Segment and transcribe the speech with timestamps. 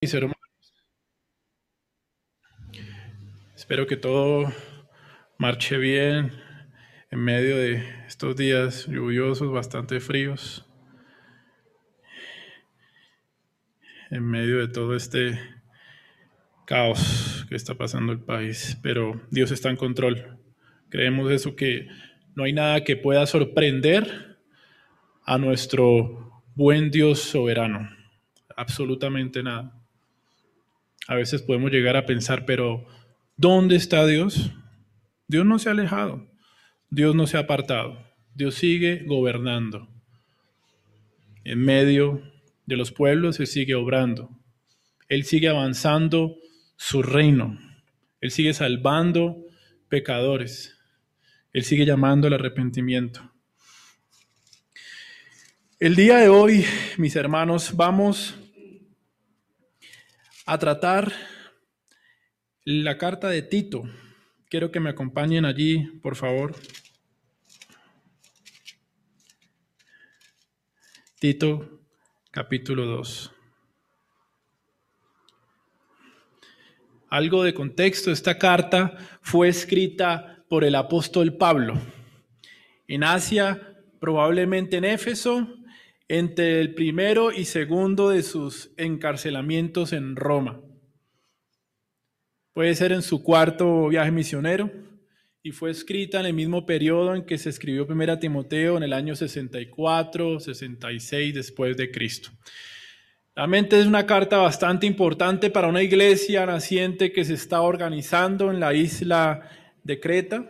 [0.00, 0.36] mis hermanos.
[3.54, 4.52] Espero que todo
[5.38, 6.32] marche bien
[7.10, 10.66] en medio de estos días lluviosos, bastante fríos,
[14.10, 15.40] en medio de todo este
[16.66, 18.78] caos que está pasando el país.
[18.82, 20.38] Pero Dios está en control.
[20.90, 21.88] Creemos eso que
[22.34, 24.36] no hay nada que pueda sorprender
[25.24, 27.88] a nuestro buen Dios soberano.
[28.54, 29.85] Absolutamente nada.
[31.08, 32.84] A veces podemos llegar a pensar, pero
[33.36, 34.50] ¿dónde está Dios?
[35.28, 36.26] Dios no se ha alejado,
[36.90, 37.98] Dios no se ha apartado,
[38.34, 39.88] Dios sigue gobernando.
[41.44, 42.22] En medio
[42.66, 44.30] de los pueblos Él sigue obrando,
[45.08, 46.36] Él sigue avanzando
[46.76, 47.58] su reino,
[48.20, 49.44] Él sigue salvando
[49.88, 50.76] pecadores,
[51.52, 53.32] Él sigue llamando al arrepentimiento.
[55.78, 56.64] El día de hoy,
[56.96, 58.34] mis hermanos, vamos
[60.46, 61.12] a tratar
[62.64, 63.82] la carta de Tito.
[64.48, 66.54] Quiero que me acompañen allí, por favor.
[71.18, 71.82] Tito,
[72.30, 73.32] capítulo 2.
[77.08, 81.74] Algo de contexto, esta carta fue escrita por el apóstol Pablo
[82.86, 85.48] en Asia, probablemente en Éfeso,
[86.08, 90.60] entre el primero y segundo de sus encarcelamientos en Roma.
[92.52, 94.70] Puede ser en su cuarto viaje misionero
[95.42, 98.92] y fue escrita en el mismo periodo en que se escribió Primera Timoteo en el
[98.92, 102.30] año 64, 66 después de Cristo.
[103.34, 108.60] Realmente es una carta bastante importante para una iglesia naciente que se está organizando en
[108.60, 109.50] la isla
[109.84, 110.48] de Creta,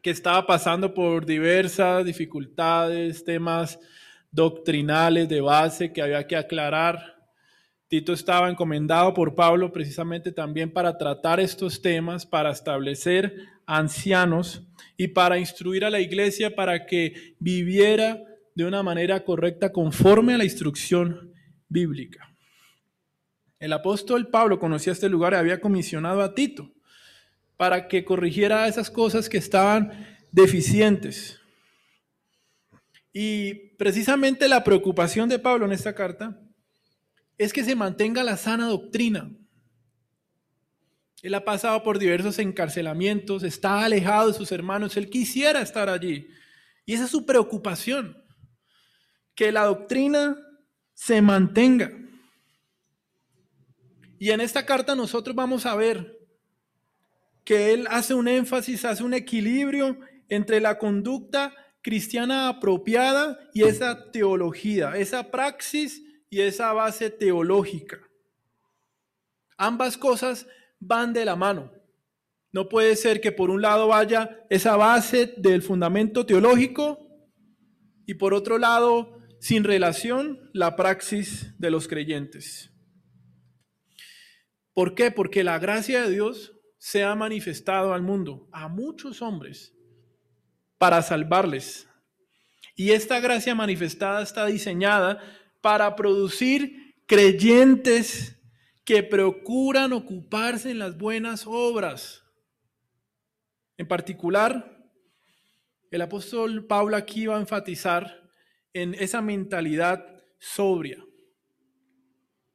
[0.00, 3.78] que estaba pasando por diversas dificultades, temas
[4.34, 7.14] doctrinales de base que había que aclarar.
[7.86, 14.62] Tito estaba encomendado por Pablo precisamente también para tratar estos temas, para establecer ancianos
[14.96, 18.20] y para instruir a la iglesia para que viviera
[18.56, 21.32] de una manera correcta conforme a la instrucción
[21.68, 22.28] bíblica.
[23.60, 26.72] El apóstol Pablo conocía este lugar y había comisionado a Tito
[27.56, 31.40] para que corrigiera esas cosas que estaban deficientes.
[33.12, 36.40] Y precisamente la preocupación de Pablo en esta carta
[37.38, 39.30] es que se mantenga la sana doctrina.
[41.22, 46.28] Él ha pasado por diversos encarcelamientos, está alejado de sus hermanos, él quisiera estar allí.
[46.84, 48.22] Y esa es su preocupación,
[49.34, 50.36] que la doctrina
[50.92, 51.90] se mantenga.
[54.18, 56.18] Y en esta carta nosotros vamos a ver
[57.42, 59.98] que él hace un énfasis, hace un equilibrio
[60.28, 68.00] entre la conducta cristiana apropiada y esa teología, esa praxis y esa base teológica.
[69.58, 70.48] Ambas cosas
[70.80, 71.70] van de la mano.
[72.52, 76.98] No puede ser que por un lado vaya esa base del fundamento teológico
[78.06, 82.72] y por otro lado, sin relación, la praxis de los creyentes.
[84.72, 85.10] ¿Por qué?
[85.10, 89.73] Porque la gracia de Dios se ha manifestado al mundo, a muchos hombres,
[90.78, 91.86] para salvarles.
[92.76, 95.20] Y esta gracia manifestada está diseñada
[95.60, 98.36] para producir creyentes
[98.84, 102.22] que procuran ocuparse en las buenas obras.
[103.76, 104.74] En particular,
[105.90, 108.28] el apóstol Pablo aquí va a enfatizar
[108.72, 110.04] en esa mentalidad
[110.38, 111.02] sobria,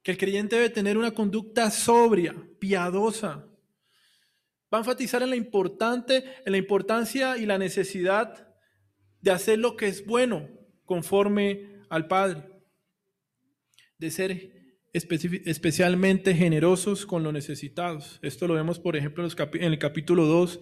[0.02, 3.49] que el creyente debe tener una conducta sobria, piadosa,
[4.72, 8.48] Va a enfatizar en la, importante, en la importancia y la necesidad
[9.20, 10.48] de hacer lo que es bueno
[10.84, 12.48] conforme al Padre,
[13.98, 14.60] de ser
[14.92, 18.18] especialmente generosos con los necesitados.
[18.22, 20.60] Esto lo vemos, por ejemplo, en el capítulo 2,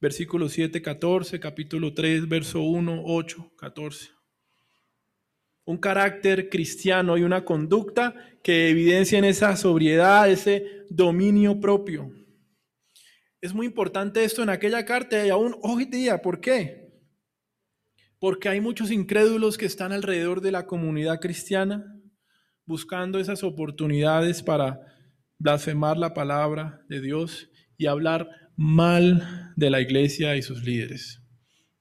[0.00, 4.10] versículo 7, 14, capítulo 3, verso 1, 8, 14.
[5.66, 12.12] Un carácter cristiano y una conducta que evidencien esa sobriedad, ese dominio propio.
[13.44, 16.22] Es muy importante esto en aquella carta y aún hoy día.
[16.22, 16.88] ¿Por qué?
[18.18, 21.94] Porque hay muchos incrédulos que están alrededor de la comunidad cristiana
[22.64, 24.80] buscando esas oportunidades para
[25.38, 31.20] blasfemar la palabra de Dios y hablar mal de la iglesia y sus líderes.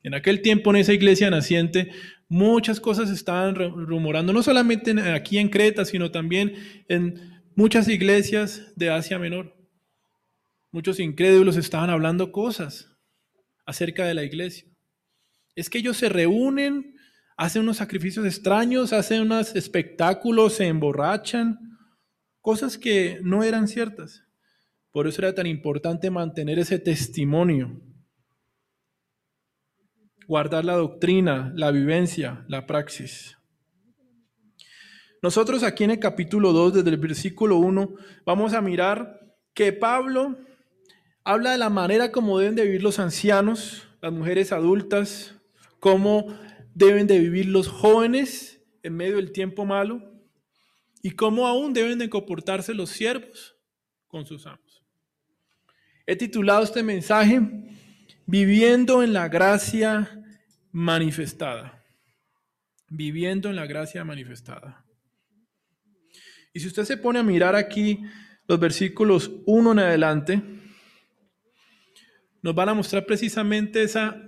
[0.01, 1.92] En aquel tiempo en esa iglesia naciente
[2.27, 6.56] muchas cosas estaban rumorando, no solamente aquí en Creta, sino también
[6.89, 9.62] en muchas iglesias de Asia Menor.
[10.74, 12.92] Muchos incrédulos estaban hablando cosas
[13.64, 14.68] acerca de la iglesia.
[15.54, 16.96] Es que ellos se reúnen,
[17.38, 21.60] hacen unos sacrificios extraños, hacen unos espectáculos, se emborrachan.
[22.42, 24.24] cosas que no eran ciertas.
[24.92, 27.80] Por eso era tan importante mantener ese testimonio,
[30.28, 33.38] guardar la doctrina, la vivencia, la praxis.
[35.22, 37.94] Nosotros aquí en el capítulo 2, desde el versículo 1,
[38.26, 40.40] vamos a mirar que Pablo
[41.24, 45.36] habla de la manera como deben de vivir los ancianos, las mujeres adultas,
[45.80, 46.38] cómo
[46.74, 50.02] deben de vivir los jóvenes en medio del tiempo malo
[51.02, 53.56] y cómo aún deben de comportarse los siervos
[54.08, 54.84] con sus amos.
[56.06, 57.42] He titulado este mensaje
[58.26, 60.24] Viviendo en la gracia
[60.72, 61.84] manifestada.
[62.88, 64.86] Viviendo en la gracia manifestada.
[66.54, 68.02] Y si usted se pone a mirar aquí
[68.48, 70.42] los versículos 1 en adelante,
[72.44, 74.22] nos van a mostrar precisamente esa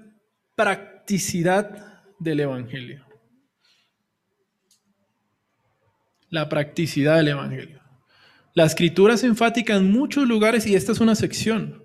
[0.56, 3.06] practicidad del Evangelio.
[6.30, 7.82] La practicidad del Evangelio.
[8.54, 11.84] La escritura es enfática en muchos lugares y esta es una sección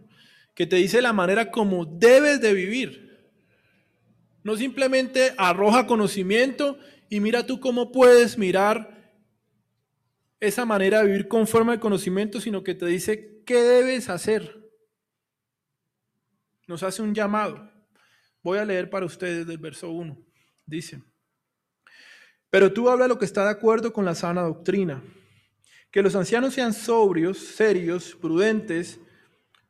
[0.55, 3.33] que te dice la manera como debes de vivir.
[4.45, 6.79] No simplemente arroja conocimiento
[7.09, 9.13] y mira tú cómo puedes mirar
[10.39, 14.60] esa manera de vivir conforme al conocimiento, sino que te dice qué debes hacer.
[16.71, 17.69] Nos hace un llamado.
[18.45, 20.17] Voy a leer para ustedes del verso 1.
[20.65, 21.03] Dice,
[22.49, 25.03] pero tú habla lo que está de acuerdo con la sana doctrina,
[25.91, 29.01] que los ancianos sean sobrios, serios, prudentes,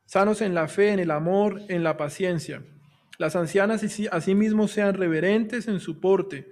[0.05, 2.63] sanos en la fe, en el amor, en la paciencia.
[3.17, 6.51] Las ancianas asimismo sean reverentes en su porte,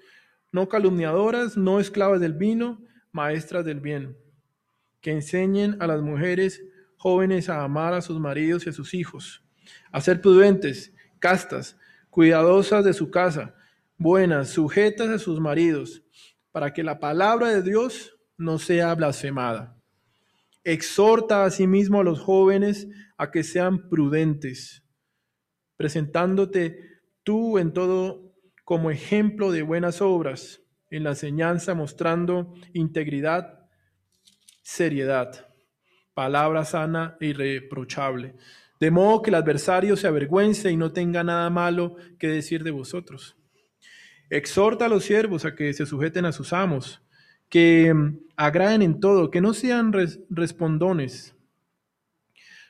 [0.51, 2.81] no calumniadoras, no esclavas del vino,
[3.11, 4.17] maestras del bien,
[4.99, 6.59] que enseñen a las mujeres
[6.97, 9.43] jóvenes a amar a sus maridos y a sus hijos,
[9.91, 11.77] a ser prudentes, castas,
[12.09, 13.55] cuidadosas de su casa,
[13.97, 16.03] buenas, sujetas a sus maridos,
[16.51, 19.77] para que la palabra de Dios no sea blasfemada.
[20.63, 22.87] Exhorta asimismo a los jóvenes
[23.17, 24.83] a que sean prudentes,
[25.77, 28.33] presentándote tú en todo
[28.63, 33.67] como ejemplo de buenas obras en la enseñanza mostrando integridad,
[34.61, 35.47] seriedad,
[36.13, 38.35] palabra sana e irreprochable,
[38.79, 42.71] de modo que el adversario se avergüence y no tenga nada malo que decir de
[42.71, 43.35] vosotros.
[44.29, 47.01] Exhorta a los siervos a que se sujeten a sus amos,
[47.49, 49.91] que mm, agraden en todo, que no sean
[50.29, 51.35] respondones,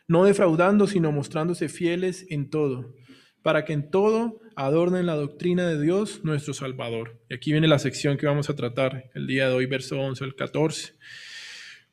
[0.07, 2.95] no defraudando, sino mostrándose fieles en todo
[3.41, 7.21] para que en todo adornen la doctrina de Dios nuestro Salvador.
[7.29, 10.23] Y aquí viene la sección que vamos a tratar el día de hoy, verso 11
[10.23, 10.94] al 14.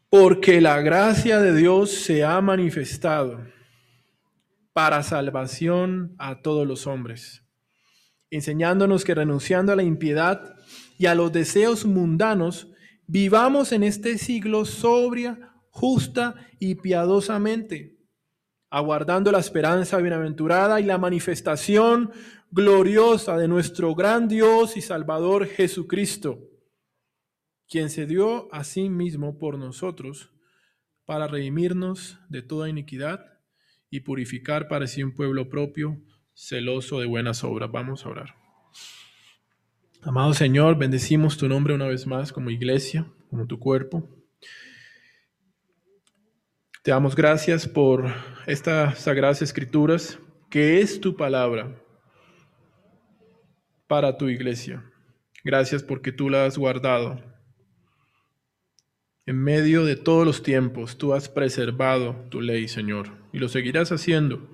[0.09, 3.47] Porque la gracia de Dios se ha manifestado
[4.77, 7.47] para salvación a todos los hombres,
[8.29, 10.55] enseñándonos que renunciando a la impiedad
[10.99, 12.71] y a los deseos mundanos,
[13.07, 17.97] vivamos en este siglo sobria, justa y piadosamente
[18.69, 22.11] aguardando la esperanza bienaventurada y la manifestación
[22.51, 26.51] gloriosa de nuestro gran Dios y Salvador Jesucristo,
[27.67, 30.35] quien se dio a sí mismo por nosotros
[31.07, 33.36] para redimirnos de toda iniquidad
[33.97, 35.99] y purificar para sí un pueblo propio,
[36.35, 37.71] celoso de buenas obras.
[37.73, 38.35] Vamos a orar.
[40.03, 44.09] Amado Señor, bendecimos tu nombre una vez más como iglesia, como tu cuerpo.
[46.83, 48.13] Te damos gracias por
[48.47, 50.19] estas sagradas escrituras,
[50.51, 51.83] que es tu palabra
[53.89, 54.85] para tu iglesia.
[55.43, 57.21] Gracias porque tú la has guardado.
[59.27, 63.91] En medio de todos los tiempos, tú has preservado tu ley, Señor, y lo seguirás
[63.91, 64.49] haciendo.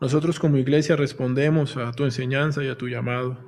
[0.00, 3.38] Nosotros como iglesia respondemos a tu enseñanza y a tu llamado,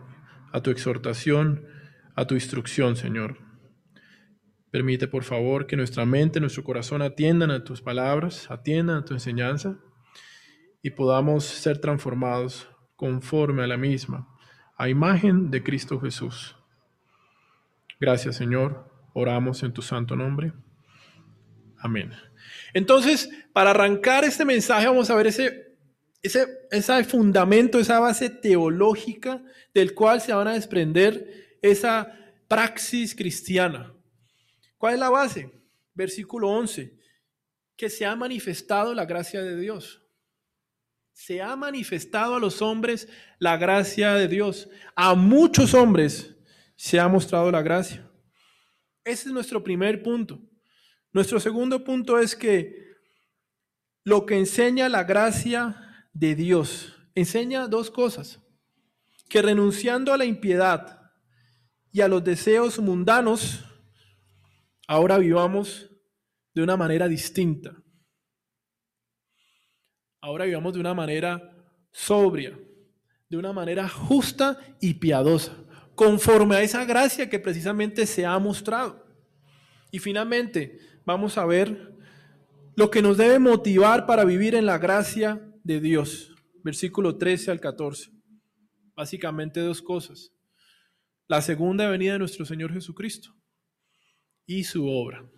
[0.53, 1.67] a tu exhortación,
[2.15, 3.39] a tu instrucción, Señor.
[4.71, 9.15] Permite, por favor, que nuestra mente, nuestro corazón atiendan a tus palabras, atiendan a tu
[9.15, 9.77] enseñanza
[10.83, 14.29] y podamos ser transformados conforme a la misma,
[14.77, 16.55] a imagen de Cristo Jesús.
[17.99, 18.88] Gracias, Señor.
[19.19, 20.53] Oramos en tu santo nombre.
[21.79, 22.13] Amén.
[22.73, 25.77] Entonces, para arrancar este mensaje, vamos a ver ese,
[26.23, 29.43] ese, ese fundamento, esa base teológica
[29.75, 32.15] del cual se van a desprender esa
[32.47, 33.93] praxis cristiana.
[34.77, 35.51] ¿Cuál es la base?
[35.95, 36.97] Versículo 11.
[37.77, 40.01] Que se ha manifestado la gracia de Dios.
[41.13, 43.09] Se ha manifestado a los hombres
[43.41, 44.69] la gracia de Dios.
[44.95, 46.37] A muchos hombres
[46.77, 48.08] se ha mostrado la gracia.
[49.09, 50.39] Ese es nuestro primer punto.
[51.15, 52.89] Nuestro segundo punto es que
[54.05, 58.39] lo que enseña la gracia de Dios enseña dos cosas.
[59.31, 61.11] Que renunciando a la impiedad
[61.91, 63.65] y a los deseos mundanos,
[64.87, 65.89] ahora vivamos
[66.53, 67.83] de una manera distinta.
[70.21, 71.57] Ahora vivamos de una manera
[71.93, 72.59] sobria,
[73.31, 75.57] de una manera justa y piadosa,
[75.99, 79.05] conforme a esa gracia que precisamente se ha mostrado.
[79.91, 81.93] Y finalmente, vamos a ver
[82.77, 86.33] lo que nos debe motivar para vivir en la gracia de Dios.
[86.63, 88.13] Versículo 13 al 14.
[88.95, 90.33] Básicamente dos cosas.
[91.27, 93.35] La segunda venida de nuestro Señor Jesucristo
[94.47, 95.29] y su obra.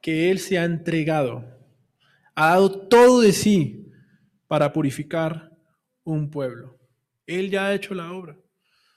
[0.00, 1.44] Que Él se ha entregado,
[2.34, 3.92] ha dado todo de sí
[4.48, 5.54] para purificar
[6.04, 6.78] un pueblo.
[7.26, 8.38] Él ya ha hecho la obra.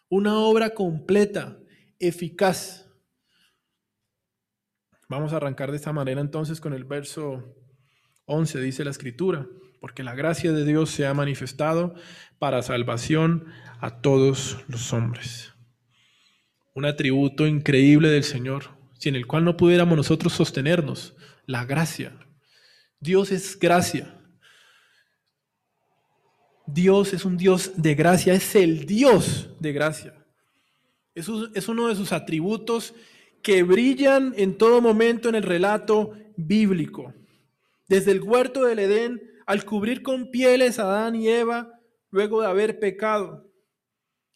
[0.09, 1.59] Una obra completa,
[1.99, 2.89] eficaz
[5.09, 7.43] Vamos a arrancar de esta manera entonces con el verso
[8.25, 9.47] 11, dice la escritura,
[9.81, 11.95] porque la gracia de Dios se ha manifestado
[12.37, 13.47] para salvación
[13.79, 15.55] a todos los hombres.
[16.75, 18.65] Un atributo increíble del Señor,
[18.99, 21.15] sin el cual no pudiéramos nosotros sostenernos,
[21.47, 22.13] la gracia.
[22.99, 24.18] Dios es gracia.
[26.73, 30.13] Dios es un Dios de gracia, es el Dios de gracia.
[31.13, 32.93] Es uno de sus atributos
[33.41, 37.13] que brillan en todo momento en el relato bíblico.
[37.87, 41.79] Desde el huerto del Edén, al cubrir con pieles a Adán y Eva,
[42.11, 43.51] luego de haber pecado.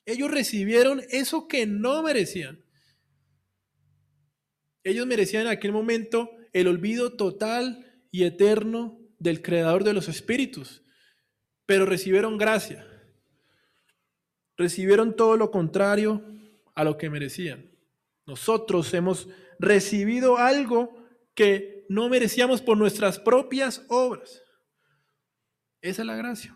[0.06, 2.64] Ellos recibieron eso que no merecían.
[4.84, 10.83] Ellos merecían en aquel momento el olvido total y eterno del Creador de los Espíritus,
[11.66, 12.86] pero recibieron gracia.
[14.58, 16.24] Recibieron todo lo contrario
[16.76, 17.72] a lo que merecían.
[18.26, 19.28] Nosotros hemos
[19.60, 20.96] recibido algo
[21.34, 24.42] que no merecíamos por nuestras propias obras.
[25.82, 26.56] Esa es la gracia.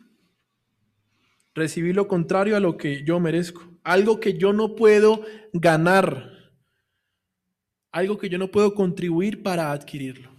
[1.54, 3.68] Recibir lo contrario a lo que yo merezco.
[3.84, 5.24] Algo que yo no puedo
[5.54, 6.32] ganar.
[7.92, 10.37] Algo que yo no puedo contribuir para adquirirlo.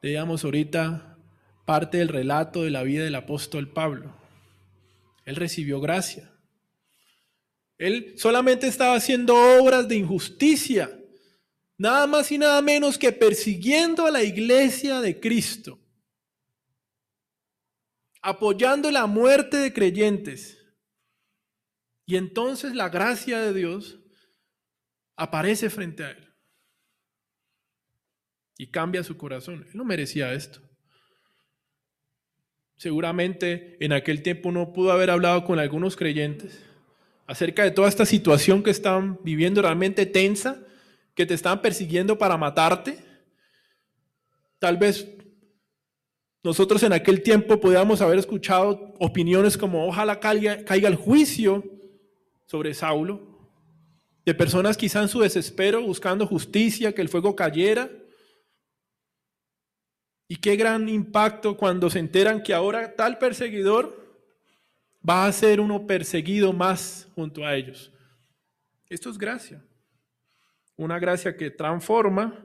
[0.00, 1.18] Leíamos ahorita
[1.64, 4.14] parte del relato de la vida del apóstol Pablo.
[5.24, 6.32] Él recibió gracia.
[7.78, 10.98] Él solamente estaba haciendo obras de injusticia,
[11.76, 15.78] nada más y nada menos que persiguiendo a la iglesia de Cristo,
[18.22, 20.58] apoyando la muerte de creyentes.
[22.06, 23.98] Y entonces la gracia de Dios
[25.16, 26.27] aparece frente a él
[28.58, 29.64] y cambia su corazón.
[29.66, 30.60] Él no merecía esto.
[32.76, 36.62] Seguramente en aquel tiempo no pudo haber hablado con algunos creyentes
[37.26, 40.62] acerca de toda esta situación que están viviendo realmente tensa,
[41.14, 42.98] que te están persiguiendo para matarte.
[44.58, 45.08] Tal vez
[46.42, 51.64] nosotros en aquel tiempo podíamos haber escuchado opiniones como ojalá caiga, caiga el juicio
[52.46, 53.28] sobre Saulo,
[54.24, 57.90] de personas quizá en su desespero buscando justicia, que el fuego cayera.
[60.28, 63.98] Y qué gran impacto cuando se enteran que ahora tal perseguidor
[65.08, 67.90] va a ser uno perseguido más junto a ellos.
[68.90, 69.64] Esto es gracia.
[70.76, 72.44] Una gracia que transforma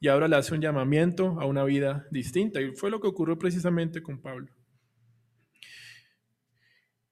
[0.00, 2.60] y ahora le hace un llamamiento a una vida distinta.
[2.60, 4.48] Y fue lo que ocurrió precisamente con Pablo.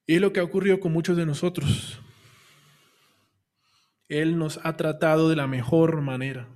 [0.07, 2.01] Y es lo que ha ocurrido con muchos de nosotros.
[4.09, 6.49] Él nos ha tratado de la mejor manera.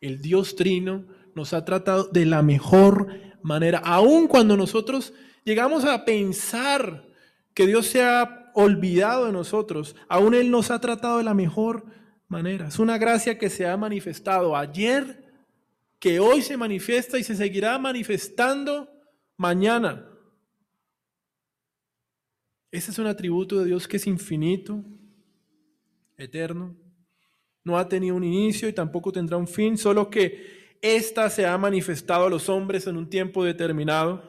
[0.00, 3.08] El Dios Trino nos ha tratado de la mejor
[3.42, 5.12] manera, aun cuando nosotros
[5.44, 7.06] llegamos a pensar
[7.52, 11.84] que Dios se ha olvidado de nosotros, aún Él nos ha tratado de la mejor
[12.28, 12.68] manera.
[12.68, 15.24] Es una gracia que se ha manifestado ayer,
[15.98, 18.88] que hoy se manifiesta y se seguirá manifestando
[19.36, 20.06] mañana.
[22.70, 24.84] Ese es un atributo de Dios que es infinito,
[26.16, 26.76] eterno.
[27.62, 31.56] No ha tenido un inicio y tampoco tendrá un fin, solo que ésta se ha
[31.56, 34.22] manifestado a los hombres en un tiempo determinado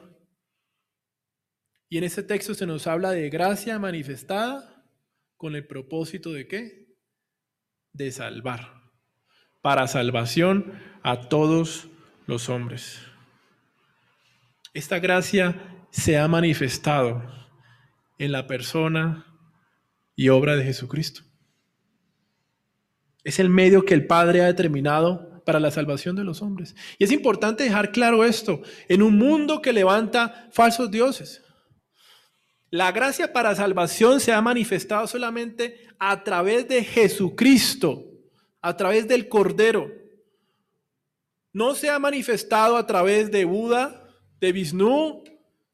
[1.90, 4.82] y en ese texto se nos habla de gracia manifestada
[5.36, 6.96] con el propósito de qué?
[7.92, 8.72] De salvar.
[9.60, 10.72] Para salvación
[11.02, 11.88] a todos
[12.26, 13.02] los hombres.
[14.72, 17.22] Esta gracia se ha manifestado
[18.18, 19.26] en la persona
[20.14, 21.20] y obra de Jesucristo.
[23.24, 26.74] Es el medio que el Padre ha determinado para la salvación de los hombres.
[26.98, 31.40] Y es importante dejar claro esto en un mundo que levanta falsos dioses.
[32.68, 38.04] La gracia para salvación se ha manifestado solamente a través de Jesucristo,
[38.60, 39.88] a través del Cordero.
[41.52, 44.04] No se ha manifestado a través de Buda,
[44.40, 45.22] de Vishnu,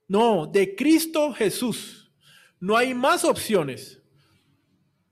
[0.07, 2.13] no, de Cristo Jesús.
[2.61, 4.03] No hay más opciones.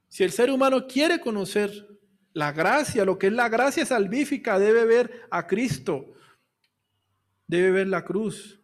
[0.09, 1.90] Si el ser humano quiere conocer
[2.33, 6.15] la gracia, lo que es la gracia salvífica, debe ver a Cristo,
[7.47, 8.61] debe ver la cruz.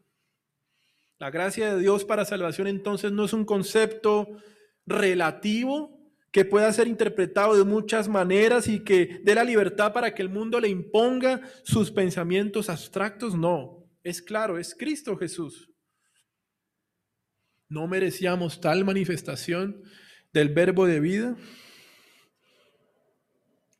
[1.18, 4.37] La gracia de Dios para salvación entonces no es un concepto
[4.85, 5.96] relativo
[6.30, 10.28] que pueda ser interpretado de muchas maneras y que dé la libertad para que el
[10.28, 13.35] mundo le imponga sus pensamientos abstractos.
[13.35, 15.70] No, es claro, es Cristo Jesús.
[17.68, 19.82] No merecíamos tal manifestación
[20.32, 21.37] del verbo de vida,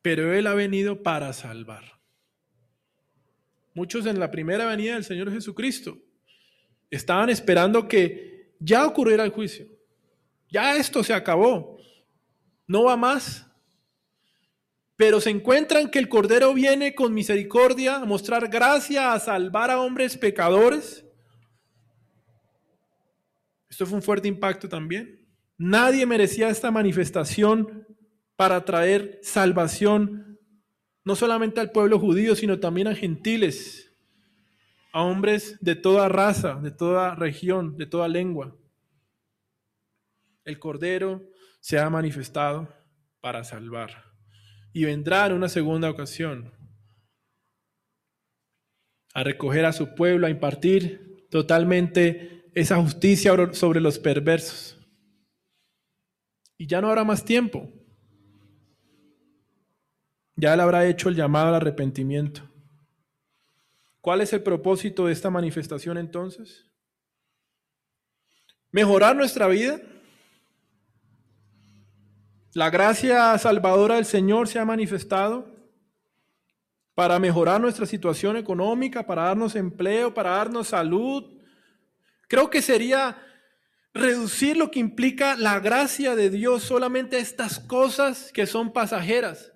[0.07, 1.83] pero Él ha venido para salvar.
[3.73, 5.97] Muchos en la primera venida del Señor Jesucristo
[6.89, 9.67] estaban esperando que ya ocurriera el juicio.
[10.49, 11.77] Ya esto se acabó.
[12.67, 13.51] No va más.
[14.95, 19.81] Pero se encuentran que el Cordero viene con misericordia a mostrar gracia, a salvar a
[19.81, 21.05] hombres pecadores.
[23.69, 25.27] Esto fue un fuerte impacto también.
[25.57, 27.85] Nadie merecía esta manifestación
[28.37, 30.39] para traer salvación,
[31.03, 33.93] no solamente al pueblo judío, sino también a gentiles,
[34.93, 38.55] a hombres de toda raza, de toda región, de toda lengua.
[40.45, 41.29] El Cordero
[41.59, 42.73] se ha manifestado
[43.19, 44.05] para salvar
[44.71, 46.53] y vendrá en una segunda ocasión
[49.13, 54.77] a recoger a su pueblo, a impartir totalmente esa justicia sobre los perversos.
[56.55, 57.76] Y ya no habrá más tiempo.
[60.37, 62.41] Ya él habrá hecho el llamado al arrepentimiento.
[63.99, 66.65] ¿Cuál es el propósito de esta manifestación entonces?
[68.71, 69.81] Mejorar nuestra vida.
[72.53, 75.53] La gracia salvadora del Señor se ha manifestado
[76.95, 81.37] para mejorar nuestra situación económica, para darnos empleo, para darnos salud,
[82.27, 83.17] Creo que sería
[83.93, 89.53] reducir lo que implica la gracia de Dios solamente a estas cosas que son pasajeras.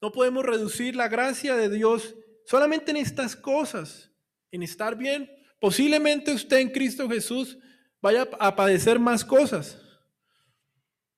[0.00, 2.14] No podemos reducir la gracia de Dios
[2.46, 4.10] solamente en estas cosas,
[4.50, 5.30] en estar bien.
[5.60, 7.58] Posiblemente usted en Cristo Jesús
[8.00, 9.80] vaya a padecer más cosas.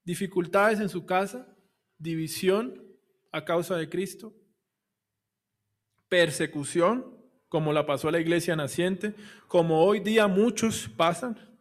[0.05, 1.47] Dificultades en su casa,
[1.97, 2.83] división
[3.31, 4.35] a causa de Cristo,
[6.09, 7.17] persecución,
[7.49, 9.15] como la pasó la iglesia naciente,
[9.47, 11.52] como hoy día muchos pasan.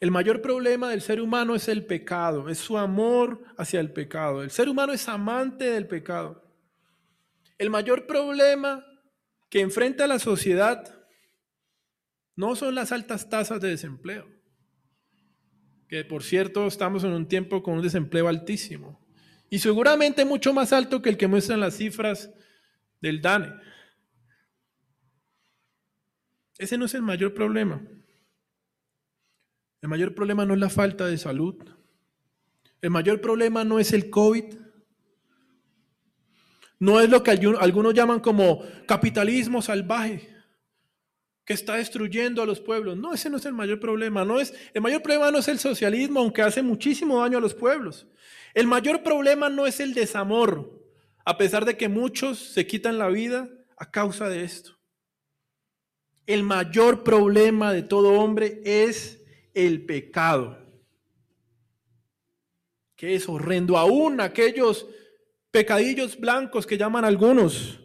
[0.00, 4.42] El mayor problema del ser humano es el pecado, es su amor hacia el pecado.
[4.42, 6.44] El ser humano es amante del pecado.
[7.58, 8.84] El mayor problema
[9.50, 10.94] que enfrenta la sociedad
[12.36, 14.28] no son las altas tasas de desempleo,
[15.88, 19.04] que por cierto estamos en un tiempo con un desempleo altísimo
[19.50, 22.30] y seguramente mucho más alto que el que muestran las cifras
[23.00, 23.54] del DANE.
[26.58, 27.82] Ese no es el mayor problema.
[29.80, 31.56] El mayor problema no es la falta de salud.
[32.80, 34.54] El mayor problema no es el COVID.
[36.80, 40.28] No es lo que algunos llaman como capitalismo salvaje,
[41.44, 42.96] que está destruyendo a los pueblos.
[42.96, 44.24] No, ese no es el mayor problema.
[44.24, 47.54] No es, el mayor problema no es el socialismo, aunque hace muchísimo daño a los
[47.54, 48.06] pueblos.
[48.54, 50.80] El mayor problema no es el desamor,
[51.24, 54.78] a pesar de que muchos se quitan la vida a causa de esto.
[56.26, 59.17] El mayor problema de todo hombre es
[59.66, 60.58] el pecado,
[62.96, 63.76] que es horrendo.
[63.76, 64.86] Aún aquellos
[65.50, 67.80] pecadillos blancos que llaman algunos,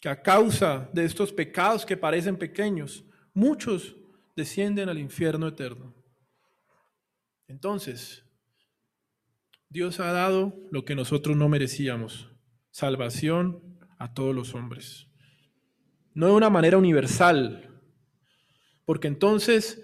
[0.00, 3.96] que a causa de estos pecados que parecen pequeños, muchos
[4.36, 5.94] descienden al infierno eterno.
[7.48, 8.24] Entonces,
[9.68, 12.28] Dios ha dado lo que nosotros no merecíamos,
[12.70, 15.08] salvación a todos los hombres.
[16.12, 17.73] No de una manera universal,
[18.84, 19.82] porque entonces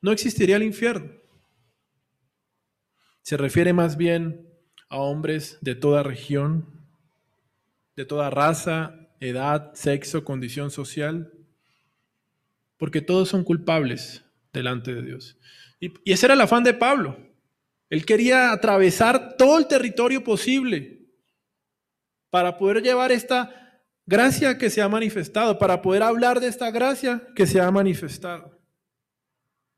[0.00, 1.12] no existiría el infierno.
[3.22, 4.48] Se refiere más bien
[4.88, 6.86] a hombres de toda región,
[7.96, 11.32] de toda raza, edad, sexo, condición social,
[12.76, 15.38] porque todos son culpables delante de Dios.
[15.80, 17.18] Y, ese era el afán de Pablo.
[17.88, 21.08] Él quería atravesar todo el territorio posible
[22.30, 23.63] para poder llevar esta
[24.06, 28.60] gracia que se ha manifestado, para poder hablar de esta gracia que se ha manifestado.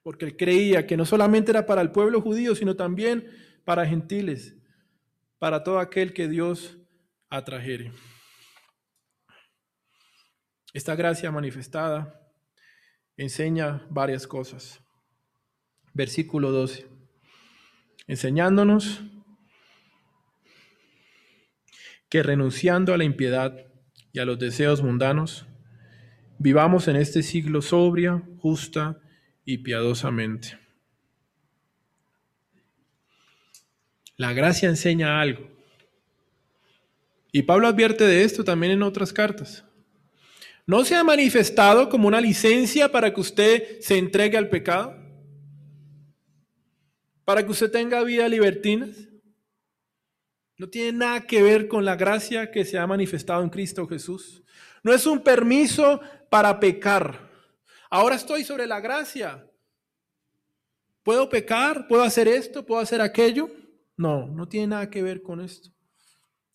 [0.03, 3.29] Porque él creía que no solamente era para el pueblo judío, sino también
[3.65, 4.57] para gentiles,
[5.39, 6.79] para todo aquel que Dios
[7.29, 7.93] atrajere.
[10.73, 12.21] Esta gracia manifestada
[13.17, 14.81] enseña varias cosas.
[15.95, 16.97] Versículo 12
[18.07, 19.03] enseñándonos
[22.09, 23.67] que renunciando a la impiedad
[24.17, 25.45] y a los deseos mundanos,
[26.39, 28.99] vivamos en este siglo sobria, justa
[29.45, 30.59] y piadosamente.
[34.17, 35.51] La gracia enseña algo.
[37.31, 39.67] Y Pablo advierte de esto también en otras cartas.
[40.67, 44.97] ¿No se ha manifestado como una licencia para que usted se entregue al pecado?
[47.27, 49.11] ¿Para que usted tenga vida libertinas?
[50.59, 54.43] No tiene nada que ver con la gracia que se ha manifestado en Cristo Jesús.
[54.83, 57.31] No es un permiso para pecar.
[57.91, 59.47] Ahora estoy sobre la gracia.
[61.03, 61.87] ¿Puedo pecar?
[61.87, 62.65] ¿Puedo hacer esto?
[62.65, 63.49] ¿Puedo hacer aquello?
[63.97, 65.71] No, no tiene nada que ver con esto.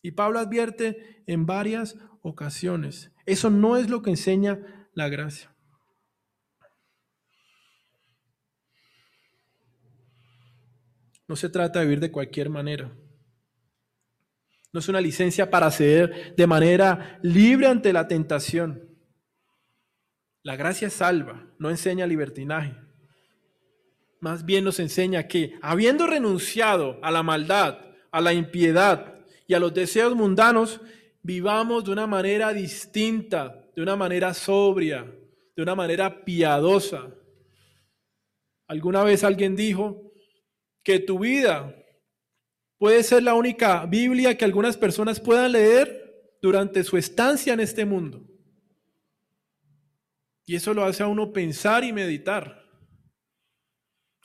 [0.02, 3.12] Y Pablo advierte en varias ocasiones.
[3.26, 5.56] Eso no es lo que enseña la gracia.
[11.28, 12.92] No se trata de vivir de cualquier manera.
[14.74, 18.90] No es una licencia para ceder de manera libre ante la tentación.
[20.44, 22.76] La gracia salva, no enseña libertinaje.
[24.22, 27.80] Más bien nos enseña que, habiendo renunciado a la maldad,
[28.12, 30.80] a la impiedad y a los deseos mundanos,
[31.22, 35.06] vivamos de una manera distinta, de una manera sobria,
[35.56, 37.14] de una manera piadosa.
[38.68, 40.12] Alguna vez alguien dijo
[40.84, 41.76] que tu vida
[42.82, 47.86] puede ser la única Biblia que algunas personas puedan leer durante su estancia en este
[47.86, 48.28] mundo.
[50.48, 52.68] Y eso lo hace a uno pensar y meditar.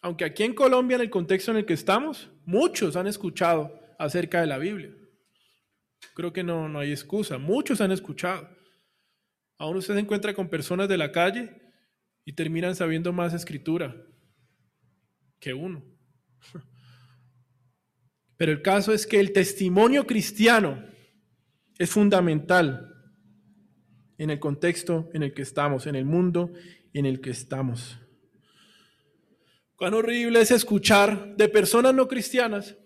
[0.00, 4.40] Aunque aquí en Colombia, en el contexto en el que estamos, muchos han escuchado acerca
[4.40, 4.90] de la Biblia.
[6.14, 7.36] Creo que no, no hay excusa.
[7.36, 8.48] Muchos han escuchado.
[9.58, 11.60] Aún usted se encuentra con personas de la calle
[12.24, 13.94] y terminan sabiendo más escritura
[15.40, 15.84] que uno.
[18.36, 20.84] Pero el caso es que el testimonio cristiano
[21.78, 22.94] es fundamental
[24.18, 26.52] en el contexto en el que estamos, en el mundo
[26.92, 27.98] en el que estamos.
[29.76, 32.76] Cuán horrible es escuchar de personas no cristianas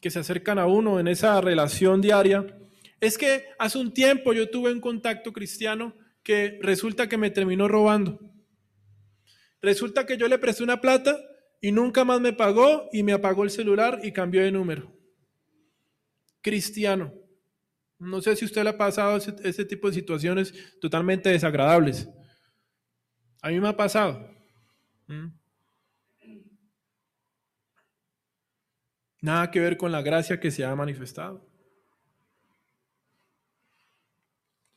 [0.00, 2.46] que se acercan a uno en esa relación diaria.
[3.00, 7.68] Es que hace un tiempo yo tuve un contacto cristiano que resulta que me terminó
[7.68, 8.20] robando.
[9.62, 11.18] Resulta que yo le presté una plata
[11.60, 14.90] y nunca más me pagó y me apagó el celular y cambió de número.
[16.40, 17.12] Cristiano.
[17.98, 22.08] No sé si usted le ha pasado ese, tipo de situaciones totalmente desagradables.
[23.42, 24.26] A mí me ha pasado.
[25.06, 25.28] ¿Mm?
[29.20, 31.46] Nada que ver con la gracia que se ha manifestado.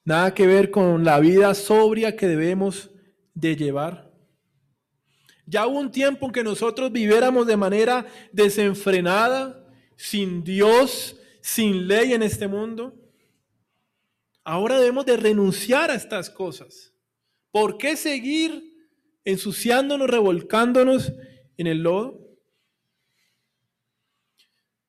[0.04, 2.92] Nada que ver con la vida sobria que debemos
[3.34, 4.13] de llevar.
[5.46, 12.14] Ya hubo un tiempo en que nosotros viviéramos de manera desenfrenada, sin Dios, sin ley
[12.14, 12.96] en este mundo.
[14.44, 16.94] Ahora debemos de renunciar a estas cosas.
[17.52, 18.74] ¿Por qué seguir
[19.26, 21.14] ensuciándonos, revolcándonos
[21.58, 22.20] en el lodo?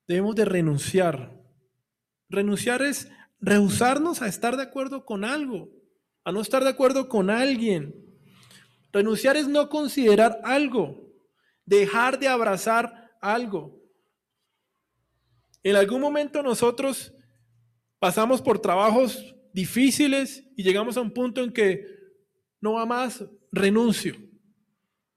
[0.07, 1.33] Debemos de renunciar.
[2.29, 3.09] Renunciar es
[3.41, 5.71] rehusarnos a estar de acuerdo con algo,
[6.25, 7.95] a no estar de acuerdo con alguien.
[8.95, 11.13] Renunciar es no considerar algo,
[11.67, 13.83] dejar de abrazar algo.
[15.65, 17.13] En algún momento nosotros
[17.99, 21.89] pasamos por trabajos difíciles y llegamos a un punto en que
[22.61, 24.15] no va más, renuncio.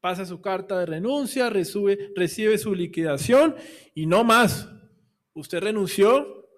[0.02, 3.56] Pasa su carta de renuncia, recibe, su liquidación
[3.94, 4.68] y no más.
[5.36, 6.50] Usted renunció,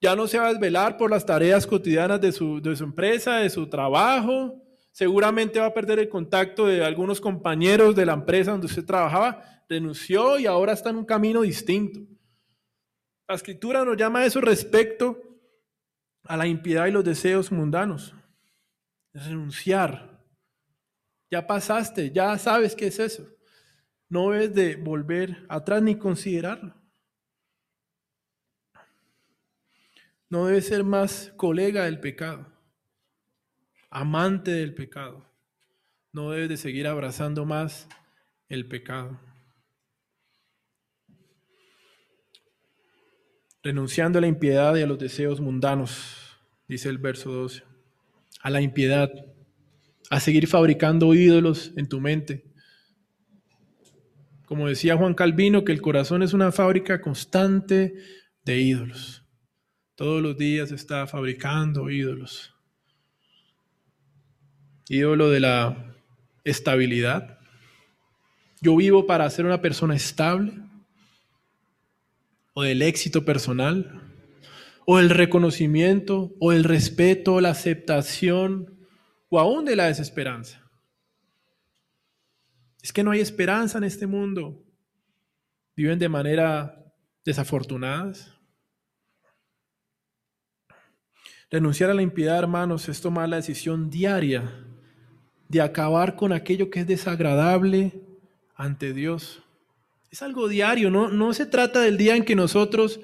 [0.00, 3.40] ya no se va a desvelar por las tareas cotidianas de su, de su empresa,
[3.40, 4.59] de su trabajo,
[4.92, 9.64] seguramente va a perder el contacto de algunos compañeros de la empresa donde usted trabajaba,
[9.68, 12.00] renunció y ahora está en un camino distinto.
[13.28, 15.22] La escritura nos llama a eso respecto
[16.24, 18.14] a la impiedad y los deseos mundanos.
[19.12, 20.20] Renunciar.
[21.30, 23.28] Ya pasaste, ya sabes qué es eso.
[24.08, 26.74] No es de volver atrás ni considerarlo.
[30.28, 32.59] No debe ser más colega del pecado
[33.90, 35.26] amante del pecado.
[36.12, 37.88] No debes de seguir abrazando más
[38.48, 39.20] el pecado.
[43.62, 47.62] Renunciando a la impiedad y a los deseos mundanos, dice el verso 12.
[48.40, 49.10] A la impiedad,
[50.08, 52.44] a seguir fabricando ídolos en tu mente.
[54.46, 57.94] Como decía Juan Calvino, que el corazón es una fábrica constante
[58.44, 59.24] de ídolos.
[59.94, 62.54] Todos los días está fabricando ídolos
[64.90, 65.94] ídolo de la
[66.42, 67.38] estabilidad.
[68.60, 70.52] Yo vivo para ser una persona estable,
[72.54, 74.02] o del éxito personal,
[74.86, 78.80] o el reconocimiento, o el respeto, la aceptación,
[79.28, 80.68] o aún de la desesperanza.
[82.82, 84.64] Es que no hay esperanza en este mundo.
[85.76, 86.92] viven de manera
[87.24, 88.34] desafortunadas.
[91.48, 94.66] Renunciar a la impiedad, hermanos, es tomar la decisión diaria
[95.50, 98.00] de acabar con aquello que es desagradable
[98.54, 99.42] ante Dios.
[100.08, 101.08] Es algo diario, ¿no?
[101.08, 103.00] No se trata del día en que nosotros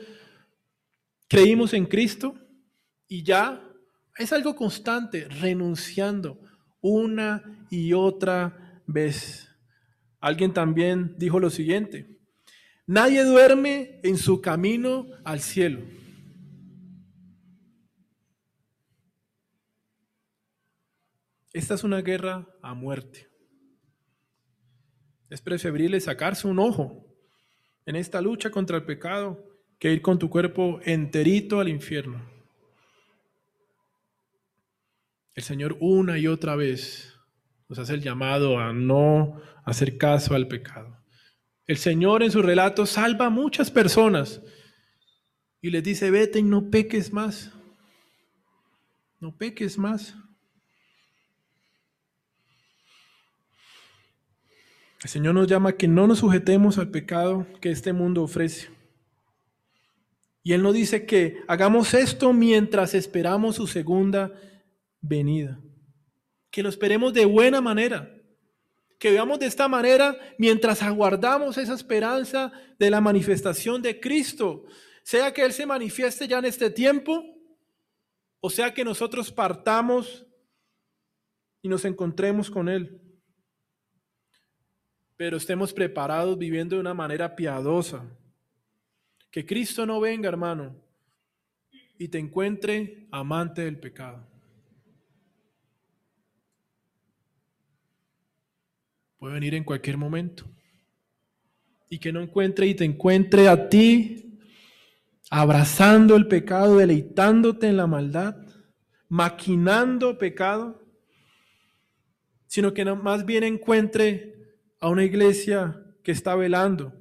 [1.26, 2.36] creímos en Cristo
[3.08, 3.60] y ya.
[4.16, 6.38] Es algo constante, renunciando
[6.80, 9.48] una y otra vez.
[10.20, 12.16] Alguien también dijo lo siguiente,
[12.86, 15.80] nadie duerme en su camino al cielo.
[21.56, 23.30] Esta es una guerra a muerte.
[25.30, 27.06] Es preferible sacarse un ojo
[27.86, 29.42] en esta lucha contra el pecado
[29.78, 32.30] que ir con tu cuerpo enterito al infierno.
[35.34, 37.18] El Señor una y otra vez
[37.70, 41.02] nos hace el llamado a no hacer caso al pecado.
[41.66, 44.42] El Señor en su relato salva a muchas personas
[45.62, 47.50] y les dice, vete y no peques más.
[49.20, 50.18] No peques más.
[55.06, 58.70] El Señor nos llama a que no nos sujetemos al pecado que este mundo ofrece.
[60.42, 64.32] Y Él nos dice que hagamos esto mientras esperamos su segunda
[65.00, 65.60] venida.
[66.50, 68.12] Que lo esperemos de buena manera.
[68.98, 74.64] Que veamos de esta manera mientras aguardamos esa esperanza de la manifestación de Cristo.
[75.04, 77.22] Sea que Él se manifieste ya en este tiempo,
[78.40, 80.26] o sea que nosotros partamos
[81.62, 83.05] y nos encontremos con Él
[85.16, 88.04] pero estemos preparados viviendo de una manera piadosa.
[89.30, 90.76] Que Cristo no venga, hermano,
[91.98, 94.26] y te encuentre amante del pecado.
[99.18, 100.44] Puede venir en cualquier momento.
[101.88, 104.38] Y que no encuentre y te encuentre a ti
[105.30, 108.36] abrazando el pecado, deleitándote en la maldad,
[109.08, 110.84] maquinando pecado,
[112.46, 114.35] sino que más bien encuentre
[114.80, 116.92] a una iglesia que está velando,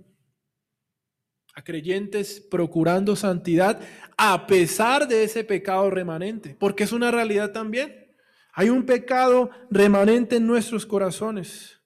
[1.54, 3.80] a creyentes procurando santidad
[4.18, 8.14] a pesar de ese pecado remanente, porque es una realidad también.
[8.54, 11.82] Hay un pecado remanente en nuestros corazones.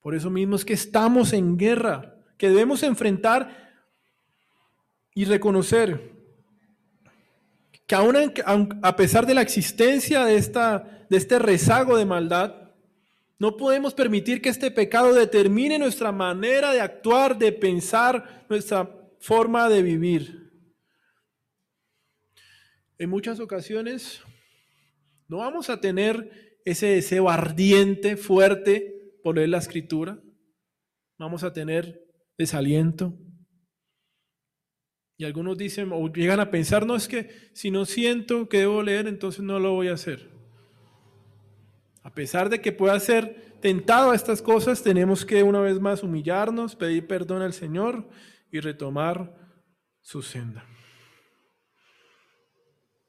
[0.00, 3.72] Por eso mismo es que estamos en guerra, que debemos enfrentar
[5.14, 6.14] y reconocer
[7.86, 8.42] que
[8.82, 12.63] a pesar de la existencia de, esta, de este rezago de maldad,
[13.38, 19.68] no podemos permitir que este pecado determine nuestra manera de actuar, de pensar, nuestra forma
[19.68, 20.52] de vivir.
[22.98, 24.22] En muchas ocasiones
[25.28, 30.22] no vamos a tener ese deseo ardiente, fuerte por leer la escritura.
[31.18, 32.02] Vamos a tener
[32.38, 33.18] desaliento.
[35.16, 38.82] Y algunos dicen o llegan a pensar, no es que si no siento que debo
[38.82, 40.33] leer, entonces no lo voy a hacer.
[42.14, 46.76] Pesar de que pueda ser tentado a estas cosas, tenemos que una vez más humillarnos,
[46.76, 48.08] pedir perdón al Señor
[48.50, 49.34] y retomar
[50.00, 50.64] su senda.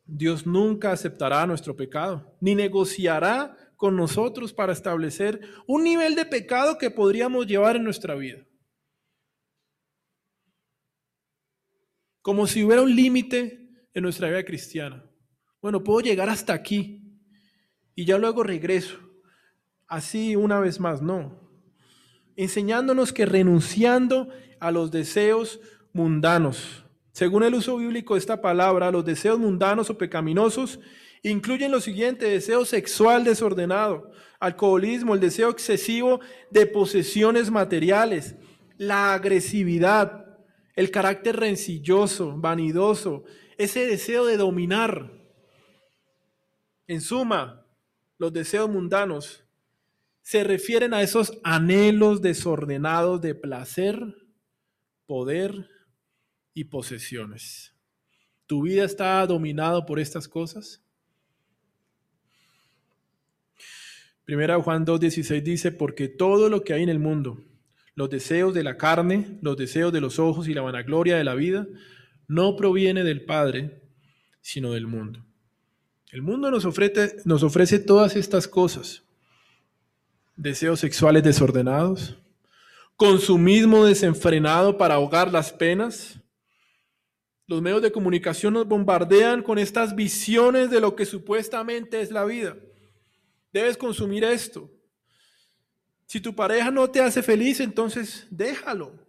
[0.05, 6.77] Dios nunca aceptará nuestro pecado, ni negociará con nosotros para establecer un nivel de pecado
[6.77, 8.45] que podríamos llevar en nuestra vida.
[12.21, 15.03] Como si hubiera un límite en nuestra vida cristiana.
[15.61, 17.04] Bueno, puedo llegar hasta aquí,
[17.95, 18.99] y ya luego regreso.
[19.87, 21.39] Así una vez más, no.
[22.35, 24.29] Enseñándonos que renunciando
[24.59, 25.59] a los deseos
[25.93, 30.81] mundanos, según el uso bíblico de esta palabra, los deseos mundanos o pecaminosos
[31.23, 36.19] incluyen lo siguiente, deseo sexual desordenado, alcoholismo, el deseo excesivo
[36.51, 38.35] de posesiones materiales,
[38.77, 40.25] la agresividad,
[40.75, 43.23] el carácter rencilloso, vanidoso,
[43.57, 45.13] ese deseo de dominar.
[46.87, 47.64] En suma,
[48.17, 49.43] los deseos mundanos,
[50.21, 53.99] se refieren a esos anhelos desordenados de placer,
[55.05, 55.69] poder
[56.53, 57.75] y posesiones.
[58.47, 60.83] ¿Tu vida está dominado por estas cosas?
[64.23, 67.43] Primera Juan 2.16 dice, porque todo lo que hay en el mundo,
[67.93, 71.35] los deseos de la carne, los deseos de los ojos y la vanagloria de la
[71.35, 71.67] vida,
[72.27, 73.83] no proviene del Padre,
[74.41, 75.24] sino del mundo.
[76.11, 79.03] El mundo nos ofrece, nos ofrece todas estas cosas.
[80.35, 82.17] Deseos sexuales desordenados,
[82.95, 86.19] consumismo desenfrenado para ahogar las penas.
[87.47, 92.25] Los medios de comunicación nos bombardean con estas visiones de lo que supuestamente es la
[92.25, 92.57] vida.
[93.51, 94.69] Debes consumir esto.
[96.07, 99.03] Si tu pareja no te hace feliz, entonces déjalo.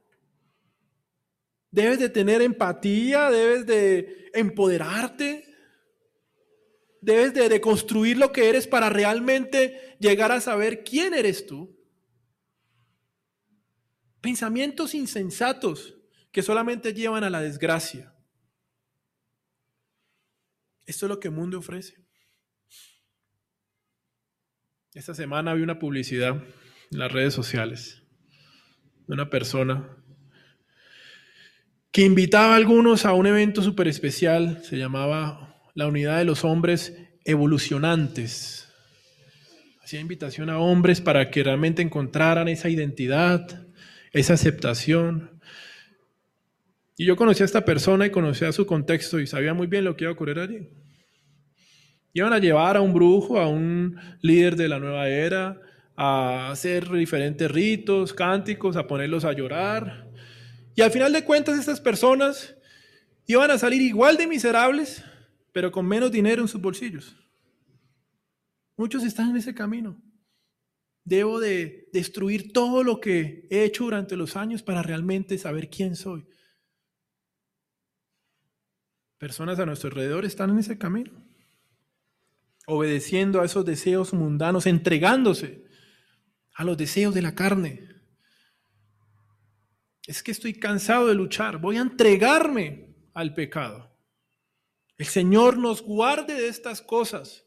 [1.70, 5.45] debes de tener empatía, debes de empoderarte,
[7.06, 11.78] debes de, de construir lo que eres para realmente llegar a saber quién eres tú.
[14.20, 15.96] Pensamientos insensatos
[16.32, 18.12] que solamente llevan a la desgracia.
[20.84, 21.94] Esto es lo que el mundo ofrece.
[24.92, 26.42] Esta semana vi una publicidad
[26.90, 28.02] en las redes sociales
[29.06, 29.96] de una persona
[31.92, 36.42] que invitaba a algunos a un evento súper especial, se llamaba la unidad de los
[36.42, 38.66] hombres evolucionantes.
[39.84, 43.66] Hacía invitación a hombres para que realmente encontraran esa identidad,
[44.12, 45.38] esa aceptación.
[46.96, 49.96] Y yo conocí a esta persona y conocía su contexto y sabía muy bien lo
[49.96, 50.66] que iba a ocurrir allí.
[52.14, 55.60] Iban a llevar a un brujo, a un líder de la nueva era,
[55.94, 60.08] a hacer diferentes ritos, cánticos, a ponerlos a llorar.
[60.74, 62.56] Y al final de cuentas estas personas
[63.26, 65.04] iban a salir igual de miserables,
[65.56, 67.16] pero con menos dinero en sus bolsillos.
[68.76, 69.98] Muchos están en ese camino.
[71.02, 75.96] Debo de destruir todo lo que he hecho durante los años para realmente saber quién
[75.96, 76.28] soy.
[79.16, 81.24] Personas a nuestro alrededor están en ese camino,
[82.66, 85.64] obedeciendo a esos deseos mundanos, entregándose
[86.52, 87.88] a los deseos de la carne.
[90.06, 93.95] Es que estoy cansado de luchar, voy a entregarme al pecado.
[94.98, 97.44] El Señor nos guarde de estas cosas,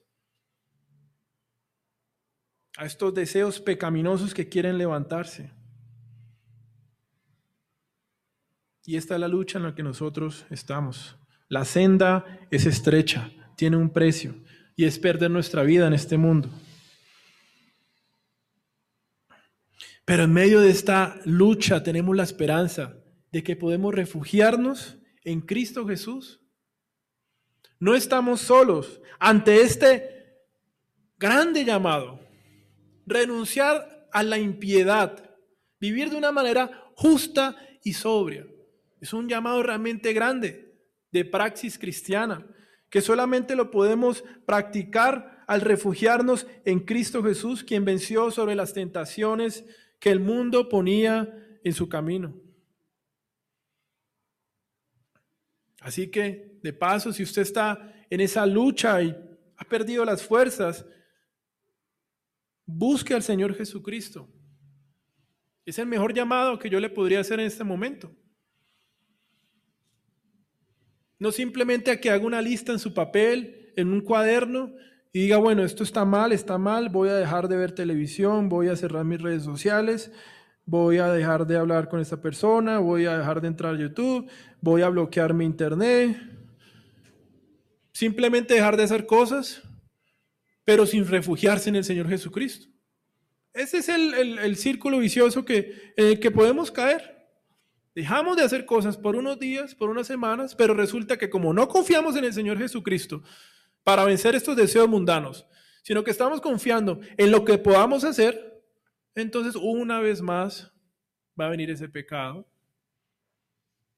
[2.78, 5.52] a estos deseos pecaminosos que quieren levantarse.
[8.86, 11.18] Y esta es la lucha en la que nosotros estamos.
[11.48, 14.36] La senda es estrecha, tiene un precio,
[14.76, 16.50] y es perder nuestra vida en este mundo.
[20.06, 22.96] Pero en medio de esta lucha tenemos la esperanza
[23.32, 26.42] de que podemos refugiarnos en Cristo Jesús.
[27.80, 30.38] No estamos solos ante este
[31.18, 32.20] grande llamado.
[33.06, 35.38] Renunciar a la impiedad,
[35.80, 38.46] vivir de una manera justa y sobria.
[39.00, 40.76] Es un llamado realmente grande
[41.12, 42.46] de praxis cristiana,
[42.90, 49.66] que solamente lo podemos practicar al refugiarnos en Cristo Jesús, quien venció sobre las tentaciones
[50.00, 52.36] que el mundo ponía en su camino.
[55.82, 59.16] Así que, de paso, si usted está en esa lucha y
[59.58, 60.86] ha perdido las fuerzas,
[62.66, 64.28] busque al Señor Jesucristo.
[65.66, 68.12] Es el mejor llamado que yo le podría hacer en este momento.
[71.20, 74.74] No simplemente a que haga una lista en su papel, en un cuaderno,
[75.12, 78.70] y diga, bueno, esto está mal, está mal, voy a dejar de ver televisión, voy
[78.70, 80.12] a cerrar mis redes sociales,
[80.66, 84.30] voy a dejar de hablar con esta persona, voy a dejar de entrar a YouTube,
[84.62, 86.39] voy a bloquear mi internet.
[88.00, 89.62] Simplemente dejar de hacer cosas,
[90.64, 92.68] pero sin refugiarse en el Señor Jesucristo.
[93.52, 97.28] Ese es el, círculo vicioso que, en el que podemos caer.
[97.94, 101.68] Dejamos de hacer cosas por unos días, por unas semanas, pero resulta que como no
[101.68, 103.22] confiamos en el Señor Jesucristo,
[103.84, 105.46] para vencer estos deseos mundanos,
[105.84, 108.64] sino que estamos confiando en lo que podamos hacer,
[109.14, 110.72] entonces una vez más
[111.38, 112.48] va a venir ese pecado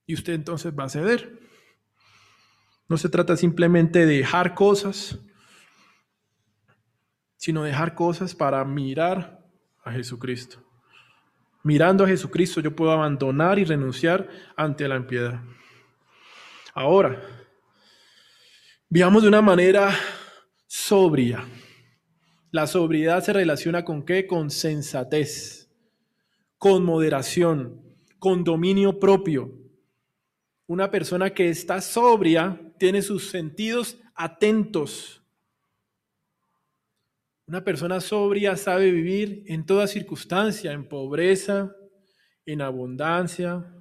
[0.08, 1.51] y usted entonces va a ceder.
[2.91, 5.17] No se trata simplemente de dejar cosas,
[7.38, 9.39] sino dejar cosas para mirar
[9.86, 10.62] a Jesucristo.
[11.63, 14.27] Mirando a Jesucristo yo puedo abandonar y renunciar
[14.58, 15.39] ante la impiedad.
[16.73, 17.17] Ahora,
[18.93, 19.97] Veamos de una manera
[20.67, 21.47] sobria.
[22.51, 24.27] La sobriedad se relaciona con qué?
[24.27, 25.71] Con sensatez,
[26.58, 27.82] con moderación,
[28.19, 29.49] con dominio propio.
[30.67, 35.24] Una persona que está sobria tiene sus sentidos atentos.
[37.46, 41.75] Una persona sobria sabe vivir en toda circunstancia, en pobreza,
[42.44, 43.71] en abundancia,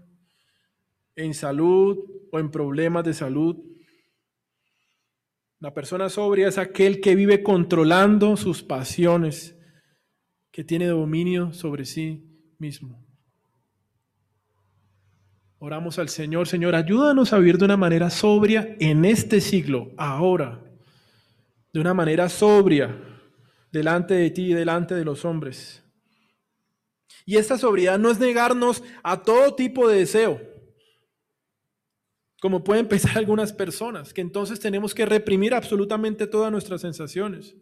[1.16, 1.96] en salud
[2.30, 3.56] o en problemas de salud.
[5.60, 9.56] La persona sobria es aquel que vive controlando sus pasiones,
[10.50, 13.09] que tiene dominio sobre sí mismo.
[15.60, 20.64] Oramos al Señor, Señor, ayúdanos a vivir de una manera sobria en este siglo, ahora,
[21.72, 22.96] de una manera sobria,
[23.70, 25.84] delante de ti y delante de los hombres.
[27.26, 30.40] Y esta sobriedad no es negarnos a todo tipo de deseo
[32.40, 37.54] como pueden pensar algunas personas, que entonces tenemos que reprimir absolutamente todas nuestras sensaciones.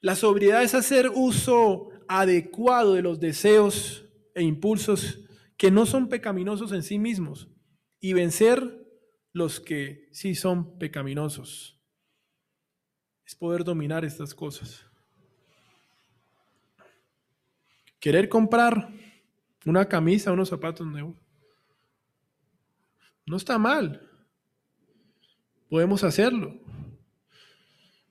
[0.00, 5.20] La sobriedad es hacer uso adecuado de los deseos e impulsos
[5.60, 7.46] que no son pecaminosos en sí mismos
[8.00, 8.82] y vencer
[9.30, 11.78] los que sí son pecaminosos.
[13.26, 14.86] Es poder dominar estas cosas.
[17.98, 18.88] Querer comprar
[19.66, 21.18] una camisa, unos zapatos nuevos,
[23.26, 24.10] no está mal.
[25.68, 26.58] Podemos hacerlo.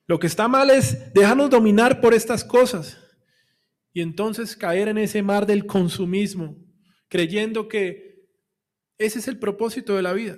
[0.06, 3.04] Lo que está mal es dejarnos dominar por estas cosas
[3.91, 6.68] y entonces caer en ese mar del consumismo,
[7.10, 8.30] creyendo que
[8.97, 10.38] ese es el propósito de la vida.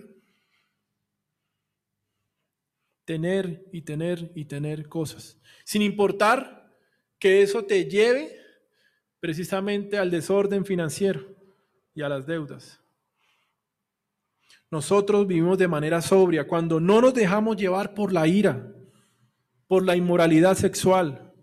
[3.05, 6.75] Tener y tener y tener cosas, sin importar
[7.19, 8.39] que eso te lleve
[9.19, 11.35] precisamente al desorden financiero
[11.93, 12.79] y a las deudas.
[14.71, 18.73] Nosotros vivimos de manera sobria cuando no nos dejamos llevar por la ira,
[19.67, 21.33] por la inmoralidad sexual,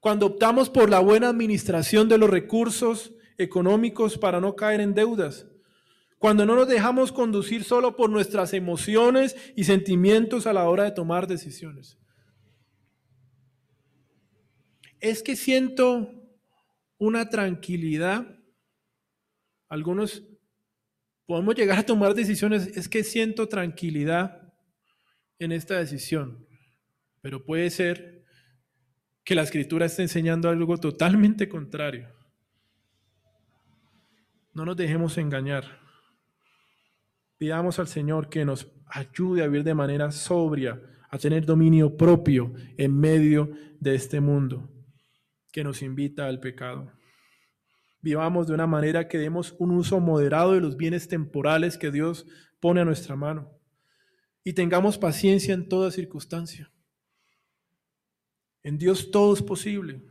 [0.00, 5.46] cuando optamos por la buena administración de los recursos económicos para no caer en deudas,
[6.18, 10.92] cuando no nos dejamos conducir solo por nuestras emociones y sentimientos a la hora de
[10.92, 11.98] tomar decisiones.
[15.00, 16.08] Es que siento
[16.98, 18.38] una tranquilidad.
[19.68, 20.22] Algunos
[21.26, 24.52] podemos llegar a tomar decisiones, es que siento tranquilidad
[25.40, 26.46] en esta decisión,
[27.20, 28.24] pero puede ser
[29.24, 32.21] que la escritura está enseñando algo totalmente contrario.
[34.54, 35.64] No nos dejemos engañar.
[37.38, 42.52] Pidamos al Señor que nos ayude a vivir de manera sobria, a tener dominio propio
[42.76, 43.50] en medio
[43.80, 44.70] de este mundo
[45.50, 46.92] que nos invita al pecado.
[48.00, 52.26] Vivamos de una manera que demos un uso moderado de los bienes temporales que Dios
[52.60, 53.50] pone a nuestra mano
[54.44, 56.70] y tengamos paciencia en toda circunstancia.
[58.62, 60.02] En Dios todo es posible.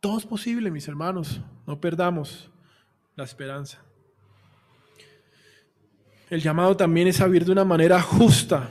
[0.00, 1.40] Todo es posible, mis hermanos.
[1.66, 2.50] No perdamos
[3.16, 3.82] la esperanza.
[6.30, 8.70] El llamado también es a de una manera justa,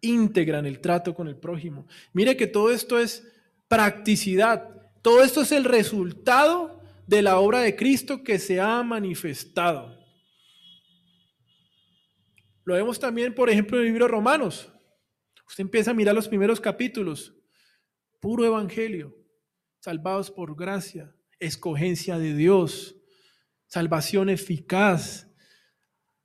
[0.00, 1.86] íntegra en el trato con el prójimo.
[2.12, 3.26] Mire que todo esto es
[3.68, 4.68] practicidad.
[5.00, 9.98] Todo esto es el resultado de la obra de Cristo que se ha manifestado.
[12.64, 14.70] Lo vemos también, por ejemplo, en el libro de Romanos.
[15.46, 17.34] Usted empieza a mirar los primeros capítulos,
[18.20, 19.14] puro evangelio,
[19.84, 22.96] salvados por gracia, escogencia de Dios,
[23.66, 25.30] salvación eficaz.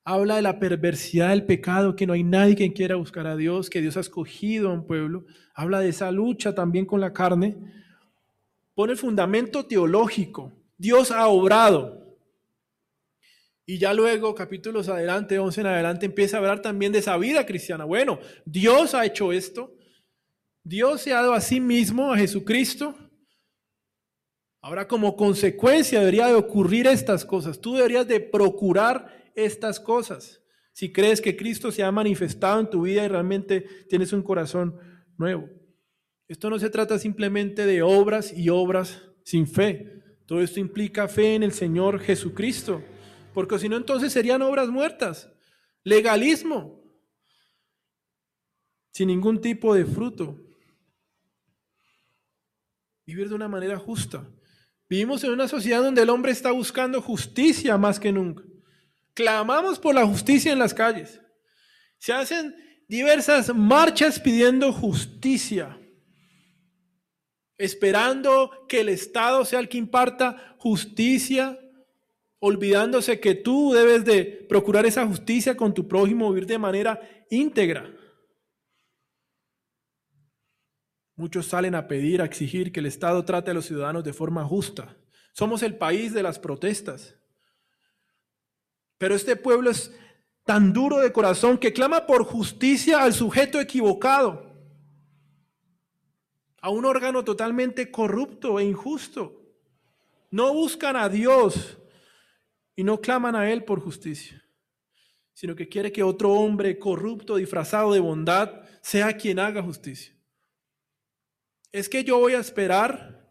[0.05, 3.69] Habla de la perversidad del pecado, que no hay nadie que quiera buscar a Dios,
[3.69, 5.25] que Dios ha escogido a un pueblo.
[5.53, 7.57] Habla de esa lucha también con la carne.
[8.75, 10.53] Pone el fundamento teológico.
[10.77, 12.17] Dios ha obrado.
[13.65, 17.45] Y ya luego, capítulos adelante, 11 en adelante, empieza a hablar también de esa vida
[17.45, 17.83] cristiana.
[17.83, 19.75] Bueno, Dios ha hecho esto.
[20.63, 22.95] Dios se ha dado a sí mismo, a Jesucristo.
[24.61, 27.59] Ahora, como consecuencia, debería de ocurrir estas cosas.
[27.61, 30.41] Tú deberías de procurar estas cosas.
[30.73, 34.77] Si crees que Cristo se ha manifestado en tu vida y realmente tienes un corazón
[35.17, 35.49] nuevo.
[36.27, 40.01] Esto no se trata simplemente de obras y obras sin fe.
[40.25, 42.83] Todo esto implica fe en el Señor Jesucristo
[43.33, 45.31] porque si no entonces serían obras muertas,
[45.83, 46.83] legalismo,
[48.91, 50.37] sin ningún tipo de fruto.
[53.05, 54.27] Vivir de una manera justa.
[54.89, 58.43] Vivimos en una sociedad donde el hombre está buscando justicia más que nunca.
[59.13, 61.21] Clamamos por la justicia en las calles.
[61.99, 62.55] Se hacen
[62.87, 65.79] diversas marchas pidiendo justicia,
[67.57, 71.59] esperando que el Estado sea el que imparta justicia
[72.39, 77.93] olvidándose que tú debes de procurar esa justicia con tu prójimo, vivir de manera íntegra.
[81.19, 84.45] Muchos salen a pedir, a exigir que el Estado trate a los ciudadanos de forma
[84.45, 84.95] justa.
[85.33, 87.13] Somos el país de las protestas.
[88.97, 89.93] Pero este pueblo es
[90.45, 94.49] tan duro de corazón que clama por justicia al sujeto equivocado,
[96.61, 99.43] a un órgano totalmente corrupto e injusto.
[100.31, 101.77] No buscan a Dios,
[102.77, 104.41] y no claman a Él por justicia,
[105.33, 110.17] sino que quiere que otro hombre corrupto, disfrazado de bondad, sea quien haga justicia.
[111.71, 113.27] Es que yo voy a esperar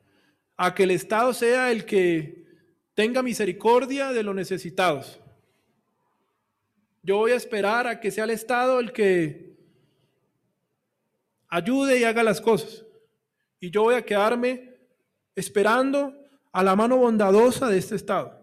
[0.57, 2.47] a que el Estado sea el que
[2.95, 5.21] tenga misericordia de los necesitados.
[7.03, 9.57] Yo voy a esperar a que sea el Estado el que
[11.49, 12.85] ayude y haga las cosas.
[13.61, 14.77] Y yo voy a quedarme
[15.35, 16.15] esperando
[16.53, 18.39] a la mano bondadosa de este Estado.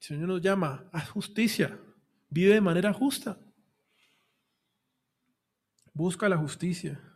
[0.00, 1.78] El Señor nos llama a justicia.
[2.28, 3.38] Vive de manera justa.
[5.92, 7.07] Busca la justicia.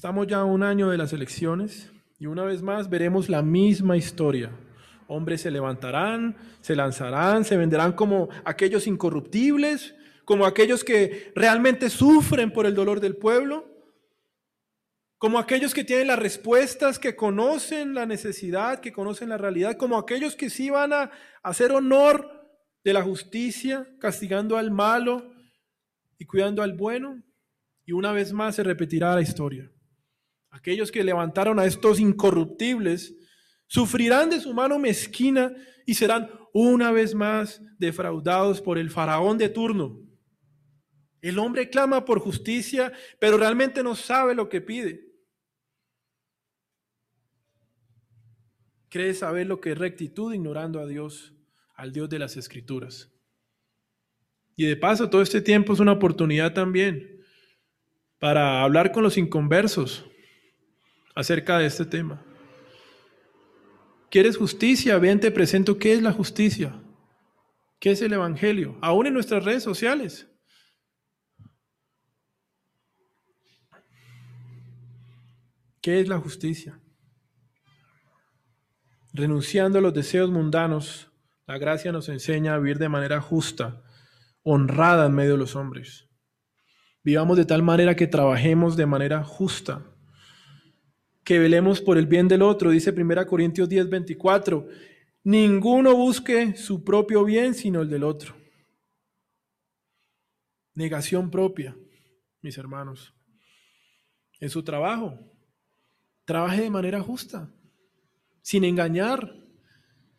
[0.00, 4.50] Estamos ya un año de las elecciones Y una vez más veremos la misma historia.
[5.08, 9.94] Hombres se levantarán, se lanzarán, se venderán como aquellos incorruptibles,
[10.24, 13.66] como aquellos que realmente sufren por el dolor del pueblo,
[15.18, 19.98] como aquellos que tienen las respuestas, que conocen la necesidad, que conocen la realidad, como
[19.98, 21.10] aquellos que sí van a
[21.42, 22.48] hacer honor
[22.82, 25.30] de la justicia, castigando al malo
[26.16, 27.22] y cuidando al bueno.
[27.84, 29.70] Y una vez más se repetirá la historia.
[30.50, 33.14] Aquellos que levantaron a estos incorruptibles
[33.66, 35.52] sufrirán de su mano mezquina
[35.86, 40.00] y serán una vez más defraudados por el faraón de turno.
[41.22, 45.10] El hombre clama por justicia, pero realmente no sabe lo que pide.
[48.90, 51.32] cree saber lo que es rectitud ignorando a Dios,
[51.74, 53.10] al Dios de las Escrituras.
[54.56, 57.22] Y de paso, todo este tiempo es una oportunidad también
[58.18, 60.09] para hablar con los inconversos
[61.14, 62.22] acerca de este tema.
[64.10, 64.98] ¿Quieres justicia?
[64.98, 66.74] Bien, te presento qué es la justicia,
[67.78, 70.26] qué es el Evangelio, aún en nuestras redes sociales.
[75.80, 76.78] ¿Qué es la justicia?
[79.12, 81.10] Renunciando a los deseos mundanos,
[81.46, 83.82] la gracia nos enseña a vivir de manera justa,
[84.42, 86.08] honrada en medio de los hombres.
[87.02, 89.89] Vivamos de tal manera que trabajemos de manera justa,
[91.24, 94.66] que velemos por el bien del otro, dice 1 Corintios 10, 24.
[95.24, 98.34] Ninguno busque su propio bien, sino el del otro.
[100.74, 101.76] Negación propia,
[102.40, 103.14] mis hermanos.
[104.38, 105.18] En su trabajo,
[106.24, 107.52] trabaje de manera justa
[108.42, 109.36] sin engañar,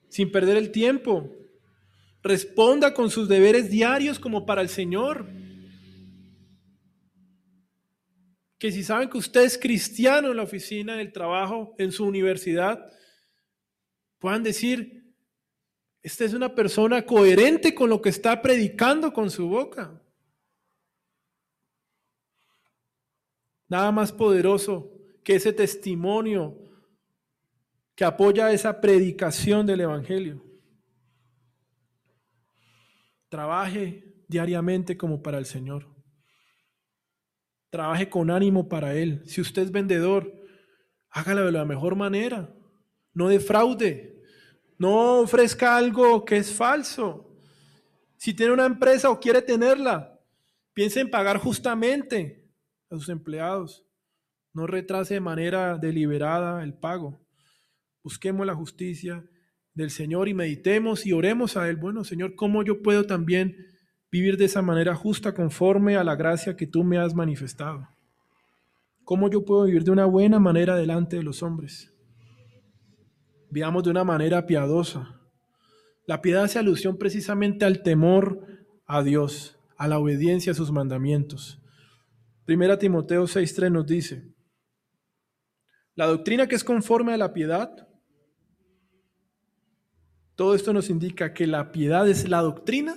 [0.09, 1.29] sin perder el tiempo.
[2.23, 5.27] Responda con sus deberes diarios como para el Señor.
[8.61, 12.05] Que si saben que usted es cristiano en la oficina, en el trabajo, en su
[12.05, 12.93] universidad,
[14.19, 15.11] puedan decir,
[16.03, 19.99] esta es una persona coherente con lo que está predicando con su boca.
[23.67, 24.91] Nada más poderoso
[25.23, 26.55] que ese testimonio
[27.95, 30.45] que apoya esa predicación del Evangelio.
[33.27, 35.90] Trabaje diariamente como para el Señor.
[37.71, 39.21] Trabaje con ánimo para Él.
[39.25, 40.29] Si usted es vendedor,
[41.09, 42.53] hágalo de la mejor manera.
[43.13, 44.21] No defraude.
[44.77, 47.33] No ofrezca algo que es falso.
[48.17, 50.19] Si tiene una empresa o quiere tenerla,
[50.73, 52.51] piense en pagar justamente
[52.89, 53.85] a sus empleados.
[54.53, 57.25] No retrase de manera deliberada el pago.
[58.03, 59.25] Busquemos la justicia
[59.73, 61.77] del Señor y meditemos y oremos a Él.
[61.77, 63.55] Bueno, Señor, ¿cómo yo puedo también
[64.11, 67.87] vivir de esa manera justa conforme a la gracia que tú me has manifestado?
[69.03, 71.93] ¿Cómo yo puedo vivir de una buena manera delante de los hombres?
[73.49, 75.19] Vivamos de una manera piadosa.
[76.05, 78.45] La piedad hace alusión precisamente al temor
[78.85, 81.61] a Dios, a la obediencia a sus mandamientos.
[82.45, 84.33] Primera Timoteo 6.3 nos dice,
[85.95, 87.87] la doctrina que es conforme a la piedad
[90.41, 92.95] todo esto nos indica que la piedad es la doctrina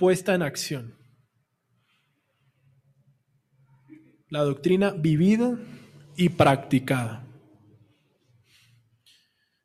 [0.00, 0.96] puesta en acción.
[4.30, 5.58] La doctrina vivida
[6.16, 7.22] y practicada.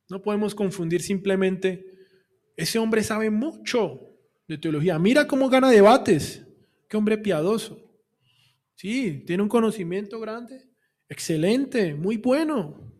[0.09, 1.85] No podemos confundir simplemente,
[2.57, 4.01] ese hombre sabe mucho
[4.45, 4.99] de teología.
[4.99, 6.45] Mira cómo gana debates.
[6.89, 7.79] Qué hombre piadoso.
[8.75, 10.69] Sí, tiene un conocimiento grande.
[11.07, 12.93] Excelente, muy bueno.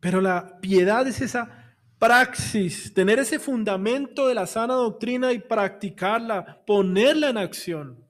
[0.00, 1.63] Pero la piedad es esa
[1.98, 8.04] praxis, tener ese fundamento de la sana doctrina y practicarla, ponerla en acción.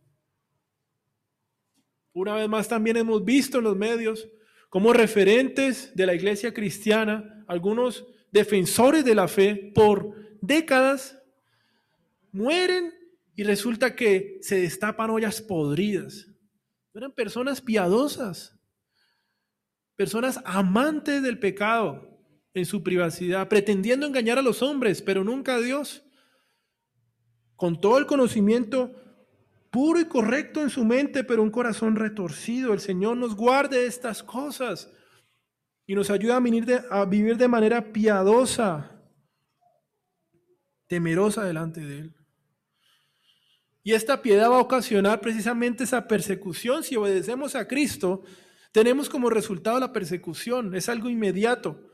[2.13, 4.29] Una vez más también hemos visto en los medios
[4.71, 11.19] como referentes de la iglesia cristiana, algunos defensores de la fe por décadas,
[12.33, 12.93] mueren
[13.37, 16.29] y resulta que se destapan ollas podridas.
[16.93, 18.59] Eran personas piadosas,
[19.97, 22.14] personas amantes del pecado,
[22.55, 26.05] en su privacidad, pretendiendo engañar a los hombres, pero nunca a Dios.
[27.57, 28.95] Con todo el conocimiento
[29.71, 32.73] puro y correcto en su mente, pero un corazón retorcido.
[32.73, 34.89] El Señor nos guarde de estas cosas
[35.85, 39.03] y nos ayuda a, a vivir de manera piadosa,
[40.87, 42.15] temerosa delante de Él.
[43.83, 46.85] Y esta piedad va a ocasionar precisamente esa persecución.
[46.85, 48.23] Si obedecemos a Cristo,
[48.71, 50.75] tenemos como resultado la persecución.
[50.75, 51.94] Es algo inmediato.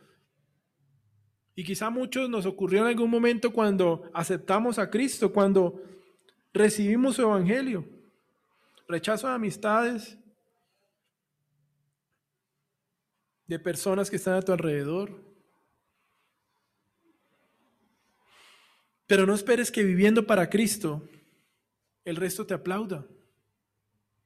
[1.60, 5.78] Y quizá muchos nos ocurrió en algún momento cuando aceptamos a Cristo, cuando
[6.54, 7.84] recibimos su evangelio.
[8.88, 10.16] Rechazo de amistades,
[13.46, 15.22] de personas que están a tu alrededor.
[19.06, 21.06] Pero no esperes que viviendo para Cristo
[22.06, 23.06] el resto te aplauda.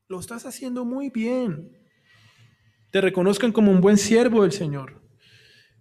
[0.07, 1.76] Lo estás haciendo muy bien.
[2.93, 5.04] Te reconozcan como un buen siervo del Señor.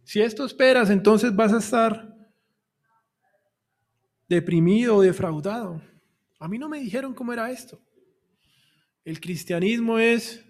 [0.04, 2.14] Si esto esperas, entonces vas a estar
[4.28, 5.82] deprimido o defraudado.
[6.40, 7.82] A mí no me dijeron cómo era esto.
[9.06, 10.46] El cristianismo es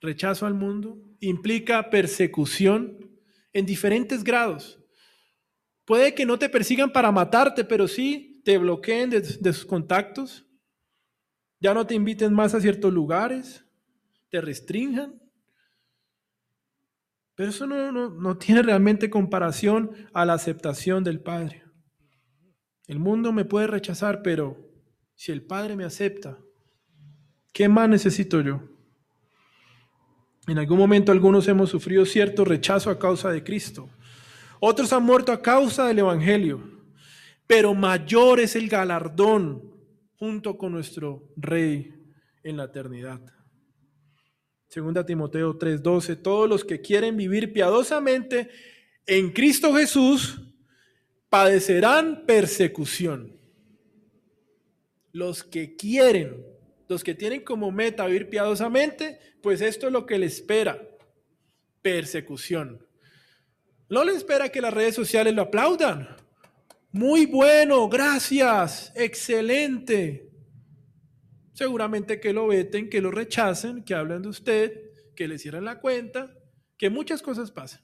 [0.00, 3.10] rechazo al mundo, implica persecución
[3.52, 4.78] en diferentes grados.
[5.84, 10.46] Puede que no te persigan para matarte, pero sí te bloqueen de, sus contactos,
[11.58, 13.64] ya no te inviten más a ciertos lugares,
[14.30, 15.20] te restrinjan.
[17.36, 21.62] Pero eso no, no tiene realmente comparación a la aceptación del Padre.
[22.86, 24.56] El mundo me puede rechazar, pero
[25.14, 26.38] si el Padre me acepta,
[27.52, 28.62] ¿qué más necesito yo?
[30.46, 33.90] En algún momento algunos hemos sufrido cierto rechazo a causa de Cristo.
[34.60, 36.76] Otros han muerto a causa del Evangelio.
[37.46, 39.62] Pero mayor es el galardón
[40.16, 41.94] junto con nuestro Rey
[42.42, 43.20] en la eternidad.
[44.68, 48.50] Segunda Timoteo 3:12, todos los que quieren vivir piadosamente
[49.06, 50.40] en Cristo Jesús
[51.28, 53.38] padecerán persecución.
[55.12, 56.44] Los que quieren,
[56.88, 60.80] los que tienen como meta vivir piadosamente, pues esto es lo que les espera,
[61.80, 62.84] persecución.
[63.88, 66.16] No le espera que las redes sociales lo aplaudan.
[66.90, 70.30] Muy bueno, gracias, excelente.
[71.56, 74.78] Seguramente que lo veten, que lo rechacen, que hablen de usted,
[75.16, 76.30] que le cierren la cuenta,
[76.76, 77.80] que muchas cosas pasan.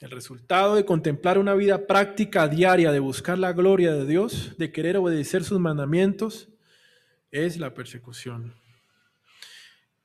[0.00, 4.72] El resultado de contemplar una vida práctica diaria, de buscar la gloria de Dios, de
[4.72, 6.48] querer obedecer sus mandamientos,
[7.30, 8.54] es la persecución.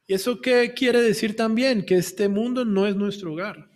[0.07, 1.85] ¿Y eso qué quiere decir también?
[1.85, 3.69] Que este mundo no es nuestro hogar,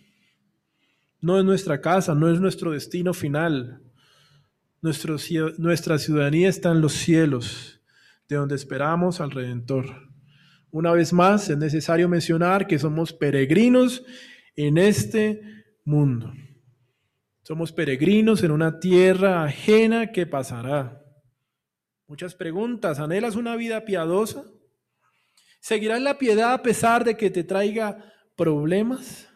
[1.18, 3.82] no es nuestra casa, no es nuestro destino final.
[4.82, 7.80] Nuestra ciudadanía está en los cielos,
[8.28, 10.10] de donde esperamos al Redentor.
[10.70, 14.04] Una vez más, es necesario mencionar que somos peregrinos
[14.56, 15.40] en este
[15.84, 16.32] mundo.
[17.42, 21.02] Somos peregrinos en una tierra ajena que pasará.
[22.06, 22.98] Muchas preguntas.
[22.98, 24.44] ¿Anhelas una vida piadosa?
[25.60, 29.31] ¿Seguirás la piedad a pesar de que te traiga problemas?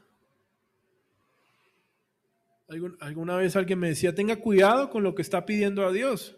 [2.68, 6.36] Alguna vez alguien me decía, tenga cuidado con lo que está pidiendo a Dios.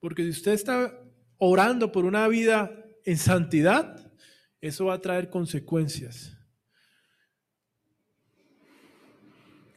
[0.00, 0.98] Porque si usted está
[1.38, 2.74] orando por una vida
[3.04, 4.12] en santidad,
[4.60, 6.38] eso va a traer consecuencias.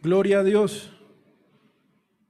[0.02, 0.94] Gloria a Dios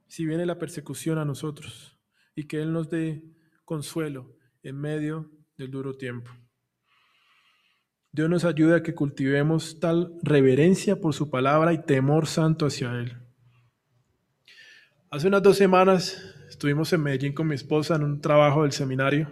[0.08, 1.96] si viene la persecución a nosotros
[2.34, 3.22] y que Él nos dé
[3.64, 6.30] consuelo en medio del duro tiempo.
[8.12, 12.92] Dios nos ayuda a que cultivemos tal reverencia por su palabra y temor santo hacia
[12.92, 13.16] Él.
[15.10, 19.30] Hace unas dos semanas estuvimos en Medellín con mi esposa en un trabajo del seminario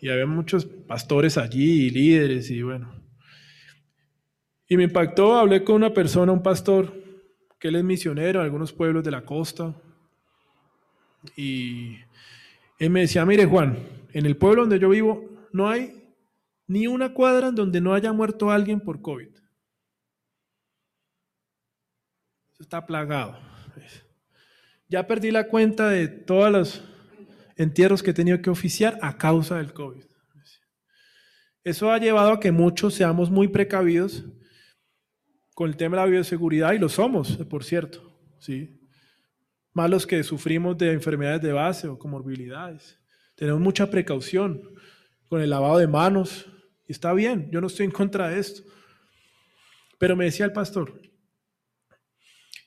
[0.00, 2.98] y había muchos pastores allí y líderes y bueno,
[4.68, 6.92] y me impactó, hablé con una persona, un pastor,
[7.58, 9.74] que él es misionero en algunos pueblos de la costa.
[11.36, 11.96] Y
[12.78, 13.78] él me decía, mire Juan,
[14.12, 15.97] en el pueblo donde yo vivo no hay
[16.68, 19.30] ni una cuadra en donde no haya muerto alguien por COVID.
[22.52, 23.38] Eso está plagado.
[24.88, 26.84] Ya perdí la cuenta de todos los
[27.56, 30.04] entierros que he tenido que oficiar a causa del COVID.
[31.64, 34.24] Eso ha llevado a que muchos seamos muy precavidos
[35.54, 38.80] con el tema de la bioseguridad, y lo somos, por cierto, ¿sí?
[39.72, 42.98] Más los que sufrimos de enfermedades de base o comorbilidades.
[43.34, 44.62] Tenemos mucha precaución
[45.28, 46.46] con el lavado de manos,
[46.88, 48.62] y está bien, yo no estoy en contra de esto.
[49.98, 51.00] Pero me decía el pastor,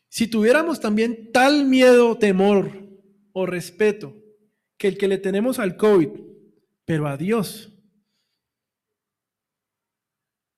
[0.07, 2.71] si tuviéramos también tal miedo, temor
[3.33, 4.13] o respeto
[4.77, 6.09] que el que le tenemos al COVID,
[6.85, 7.73] pero a Dios,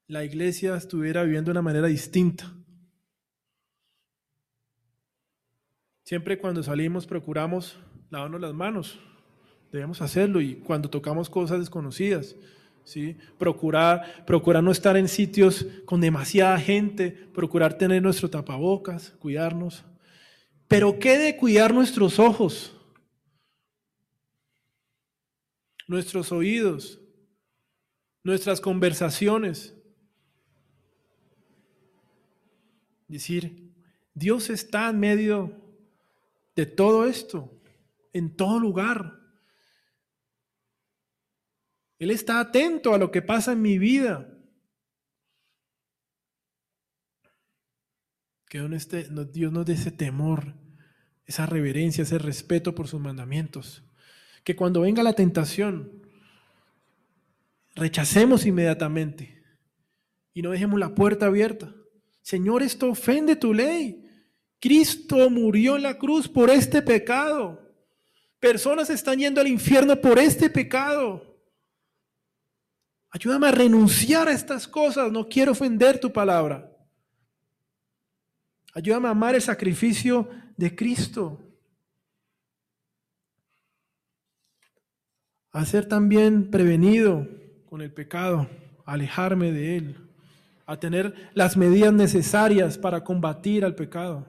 [0.07, 2.53] la iglesia estuviera viviendo de una manera distinta.
[6.03, 8.99] Siempre cuando salimos procuramos lavarnos las manos.
[9.71, 12.35] Debemos hacerlo y cuando tocamos cosas desconocidas,
[13.37, 19.83] Procurar, procurar no estar en sitios con demasiada gente, procurar tener nuestro tapabocas, cuidarnos.
[20.67, 22.75] Pero ¿qué de cuidar nuestros ojos?
[25.87, 26.99] Nuestros oídos,
[28.23, 29.75] nuestras conversaciones,
[33.13, 33.71] Decir,
[34.15, 35.55] Dios está en medio
[36.55, 37.59] de todo esto.
[38.11, 39.22] en todo lugar.
[41.99, 44.29] Él está atento a lo que pasa en mi vida.
[48.47, 48.59] Que
[49.31, 50.53] Dios nos dé ese temor,
[51.25, 53.83] esa reverencia, ese respeto por sus mandamientos.
[54.43, 56.03] Que cuando venga la tentación,
[57.75, 59.43] rechacemos inmediatamente
[60.33, 61.73] y no dejemos la puerta abierta.
[62.21, 64.03] Señor, esto ofende tu ley.
[64.59, 67.59] Cristo murió en la cruz por este pecado.
[68.39, 71.32] Personas están yendo al infierno por este pecado.
[73.13, 75.11] Ayúdame a renunciar a estas cosas.
[75.11, 76.67] No quiero ofender tu palabra.
[78.73, 81.39] Ayúdame a amar el sacrificio de Cristo.
[85.51, 87.27] A ser también prevenido
[87.67, 88.49] con el pecado,
[88.83, 90.09] alejarme de él,
[90.65, 94.25] a tener las medidas necesarias para combatir al pecado.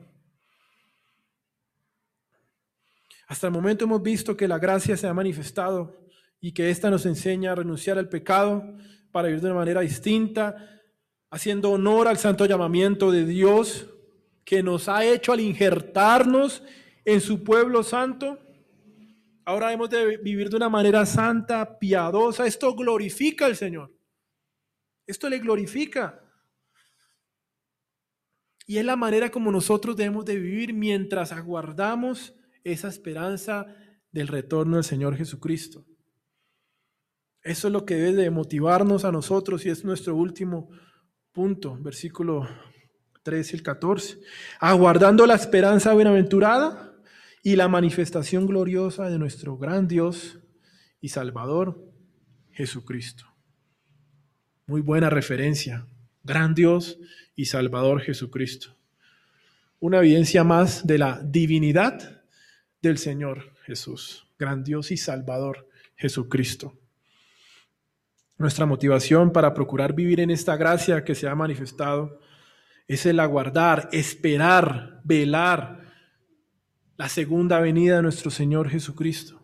[3.26, 6.03] Hasta el momento hemos visto que la gracia se ha manifestado
[6.44, 8.76] y que ésta nos enseña a renunciar al pecado
[9.10, 10.82] para vivir de una manera distinta,
[11.30, 13.86] haciendo honor al santo llamamiento de Dios
[14.44, 16.62] que nos ha hecho al injertarnos
[17.06, 18.38] en su pueblo santo
[19.46, 22.46] Ahora hemos de vivir de una manera santa, piadosa.
[22.46, 23.94] Esto glorifica al Señor.
[25.06, 26.22] Esto le glorifica.
[28.66, 32.34] Y es la manera como nosotros debemos de vivir mientras aguardamos
[32.64, 33.66] esa esperanza
[34.10, 35.84] del retorno del Señor Jesucristo.
[37.44, 40.70] Eso es lo que debe de motivarnos a nosotros y es nuestro último
[41.30, 42.48] punto, versículo
[43.22, 44.18] 13 y el 14.
[44.60, 46.94] Aguardando la esperanza bienaventurada
[47.42, 50.38] y la manifestación gloriosa de nuestro gran Dios
[51.02, 51.92] y Salvador,
[52.50, 53.26] Jesucristo.
[54.66, 55.86] Muy buena referencia.
[56.22, 56.98] Gran Dios
[57.36, 58.74] y Salvador Jesucristo.
[59.80, 62.22] Una evidencia más de la divinidad
[62.80, 64.26] del Señor Jesús.
[64.38, 66.78] Gran Dios y Salvador Jesucristo.
[68.44, 72.20] Nuestra motivación para procurar vivir en esta gracia que se ha manifestado
[72.86, 75.80] es el aguardar, esperar, velar,
[76.98, 79.40] la segunda venida de nuestro Señor Jesucristo.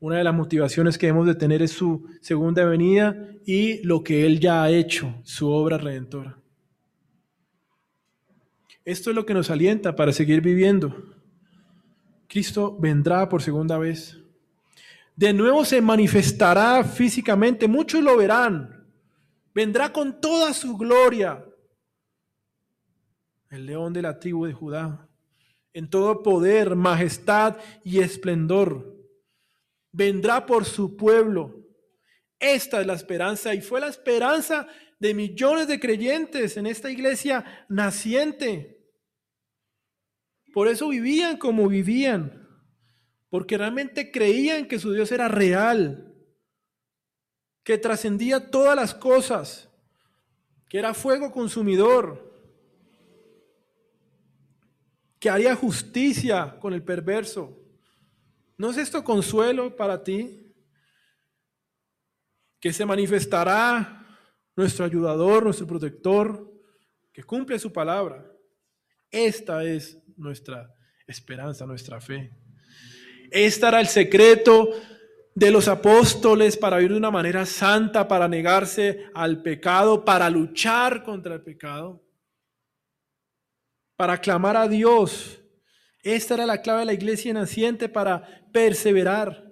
[0.00, 4.26] Una de las motivaciones que debemos de tener es su segunda venida y lo que
[4.26, 6.40] Él ya ha hecho, su obra redentora.
[8.84, 11.14] Esto es lo que nos alienta para seguir viviendo.
[12.26, 14.23] Cristo vendrá por segunda vez.
[15.14, 18.90] De nuevo se manifestará físicamente, muchos lo verán.
[19.54, 21.44] Vendrá con toda su gloria.
[23.50, 25.08] El león de la tribu de Judá
[25.74, 28.96] en todo poder, majestad y esplendor.
[29.92, 31.66] Vendrá por su pueblo.
[32.38, 34.68] Esta es la esperanza y fue la esperanza
[35.00, 38.78] de millones de creyentes en esta iglesia naciente.
[40.52, 42.43] Por eso vivían como vivían,
[43.34, 46.14] porque realmente creían que su Dios era real,
[47.64, 49.68] que trascendía todas las cosas,
[50.68, 52.32] que era fuego consumidor,
[55.18, 57.60] que haría justicia con el perverso.
[58.56, 60.54] ¿No es esto consuelo para ti?
[62.60, 64.16] Que se manifestará
[64.54, 66.52] nuestro ayudador, nuestro protector,
[67.12, 68.30] que cumple su palabra.
[69.10, 70.72] Esta es nuestra
[71.08, 72.43] esperanza, nuestra fe.
[73.34, 74.70] Este era el secreto
[75.34, 81.02] de los apóstoles para vivir de una manera santa, para negarse al pecado, para luchar
[81.02, 82.04] contra el pecado
[83.96, 85.40] para clamar a Dios.
[86.02, 89.50] Esta era la clave de la iglesia naciente para perseverar.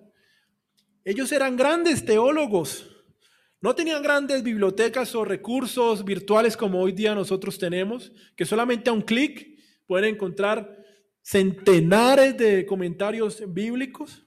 [1.04, 2.88] Ellos eran grandes teólogos.
[3.60, 8.92] No tenían grandes bibliotecas o recursos virtuales como hoy día nosotros tenemos, que solamente a
[8.92, 10.81] un clic pueden encontrar
[11.22, 14.26] centenares de comentarios bíblicos.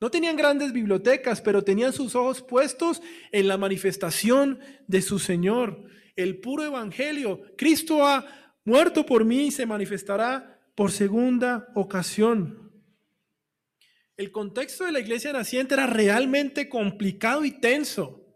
[0.00, 4.58] No tenían grandes bibliotecas, pero tenían sus ojos puestos en la manifestación
[4.88, 5.84] de su Señor,
[6.16, 7.42] el puro evangelio.
[7.56, 8.26] Cristo ha
[8.64, 12.72] muerto por mí, se manifestará por segunda ocasión.
[14.16, 18.26] El contexto de la iglesia naciente era realmente complicado y tenso.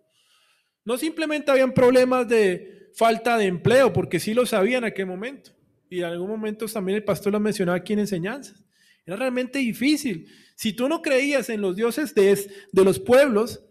[0.85, 5.56] No simplemente habían problemas de falta de empleo, porque sí lo sabían en aquel momento.
[5.89, 8.65] Y en algún momento también el pastor lo mencionaba aquí en enseñanzas.
[9.05, 10.27] Era realmente difícil.
[10.57, 13.63] Si tú no creías en los dioses de, los pueblos,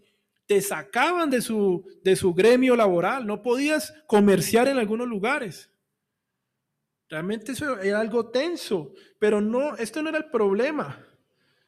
[0.46, 3.26] te sacaban de su, de su gremio laboral.
[3.26, 5.70] No podías comerciar en algunos lugares.
[7.08, 11.06] Realmente eso era algo tenso, pero no, esto no era el problema.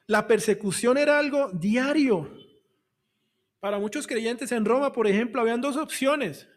[0.06, 2.32] La persecución era algo diario.
[3.60, 6.48] Para muchos creyentes en Roma, por ejemplo, habían dos opciones.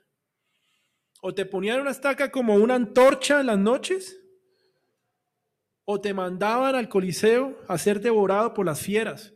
[1.22, 4.18] O te ponían una estaca como una antorcha en las noches,
[5.86, 9.34] o te mandaban al Coliseo a ser devorado por las fieras.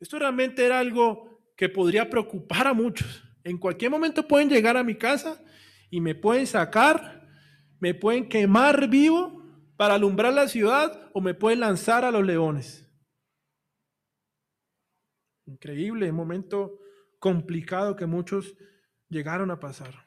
[0.00, 3.22] Esto realmente era algo que podría preocupar a muchos.
[3.44, 5.42] En cualquier momento pueden llegar a mi casa
[5.90, 7.28] y me pueden sacar,
[7.78, 9.42] me pueden quemar vivo
[9.76, 12.84] para alumbrar la ciudad o me pueden lanzar a los leones.
[15.46, 16.78] Increíble, un momento
[17.18, 18.56] complicado que muchos
[19.08, 20.03] llegaron a pasar.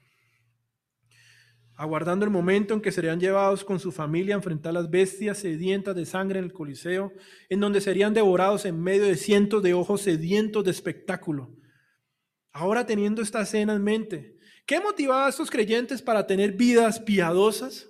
[1.77, 5.95] Aguardando el momento en que serían llevados con su familia a enfrentar las bestias sedientas
[5.95, 7.13] de sangre en el Coliseo,
[7.49, 11.55] en donde serían devorados en medio de cientos de ojos sedientos de espectáculo.
[12.51, 17.87] Ahora teniendo esta escena en mente, ¿qué motivaba a estos creyentes para tener vidas piadosas?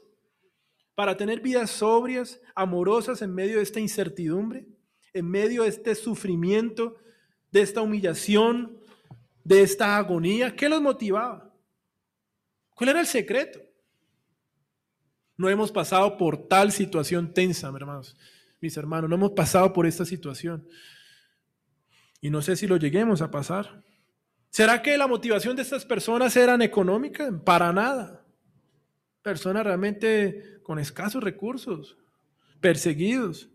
[0.97, 4.65] para tener vidas sobrias, amorosas en medio de esta incertidumbre,
[5.13, 6.97] en medio de este sufrimiento,
[7.51, 8.79] de esta humillación,
[9.43, 10.55] de esta agonía.
[10.55, 11.53] ¿Qué los motivaba?
[12.71, 13.61] ¿Cuál era el secreto?
[15.37, 18.17] No hemos pasado por tal situación tensa, mis hermanos.
[18.59, 20.67] Mis hermanos, no hemos pasado por esta situación.
[22.19, 23.83] Y no sé si lo lleguemos a pasar.
[24.49, 27.31] ¿Será que la motivación de estas personas eran económica?
[27.45, 28.25] Para nada.
[29.21, 31.95] Personas realmente con escasos recursos,
[32.59, 33.49] perseguidos.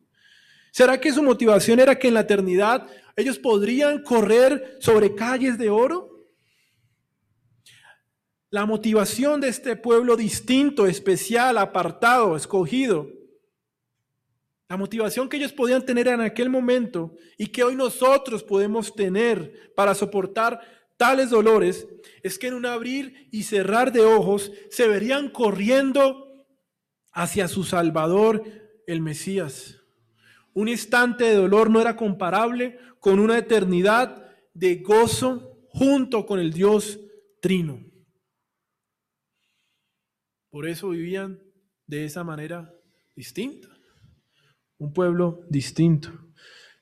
[0.71, 5.69] ¿Será que su motivación era que en la eternidad ellos podrían correr sobre calles de
[5.69, 6.12] oro?
[8.53, 13.09] La motivación de este pueblo distinto, especial, apartado, escogido,
[14.69, 19.73] la motivación que ellos podían tener en aquel momento y que hoy nosotros podemos tener
[19.75, 20.61] para soportar
[20.99, 21.89] tales dolores,
[22.23, 26.47] es que en un abrir y cerrar de ojos se verían corriendo
[27.11, 28.45] hacia su Salvador,
[28.87, 29.79] el Mesías.
[30.53, 36.53] Un instante de dolor no era comparable con una eternidad de gozo junto con el
[36.53, 37.01] Dios
[37.41, 37.92] Trino.
[40.53, 41.41] Por eso vivían
[41.87, 42.71] de esa manera
[43.17, 43.69] distinta.
[44.77, 46.11] Un pueblo distinto.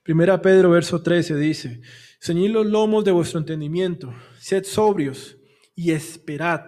[0.02, 1.80] Primera Pedro, verso 13 dice,
[2.20, 5.38] Ceñid los lomos de vuestro entendimiento, sed sobrios
[5.76, 6.62] y esperad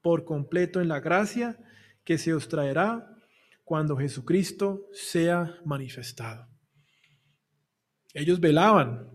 [0.00, 1.58] por completo en la gracia
[2.04, 3.06] que se os traerá
[3.62, 6.48] cuando Jesucristo sea manifestado.
[8.14, 9.10] Ellos velaban,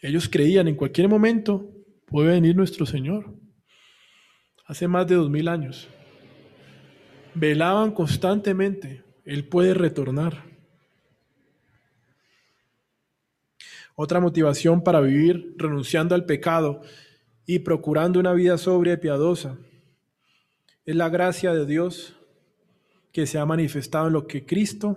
[0.00, 1.74] ellos creían en cualquier momento
[2.06, 3.39] puede venir nuestro Señor.
[4.70, 5.88] Hace más de dos mil años.
[7.34, 10.44] Velaban constantemente, Él puede retornar.
[13.96, 16.82] Otra motivación para vivir renunciando al pecado
[17.46, 19.58] y procurando una vida sobria y piadosa
[20.86, 22.16] es la gracia de Dios
[23.10, 24.96] que se ha manifestado en lo que Cristo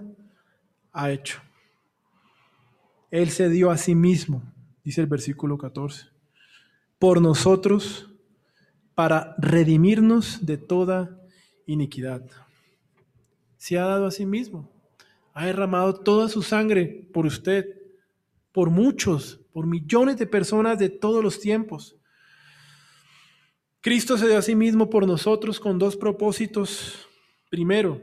[0.91, 1.41] ha hecho.
[3.09, 4.43] Él se dio a sí mismo,
[4.84, 6.09] dice el versículo 14,
[6.99, 8.12] por nosotros
[8.95, 11.19] para redimirnos de toda
[11.65, 12.23] iniquidad.
[13.57, 14.71] Se ha dado a sí mismo,
[15.33, 17.65] ha derramado toda su sangre por usted,
[18.51, 21.95] por muchos, por millones de personas de todos los tiempos.
[23.81, 27.07] Cristo se dio a sí mismo por nosotros con dos propósitos.
[27.49, 28.01] Primero,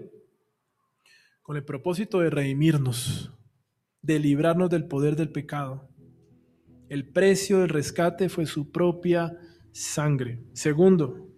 [1.43, 3.33] con el propósito de redimirnos,
[4.03, 5.89] de librarnos del poder del pecado.
[6.89, 9.37] El precio del rescate fue su propia
[9.73, 10.41] sangre.
[10.53, 11.29] Segundo,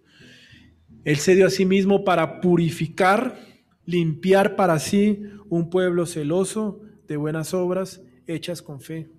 [1.03, 3.39] Él se dio a sí mismo para purificar,
[3.85, 9.09] limpiar para sí un pueblo celoso de buenas obras hechas con fe,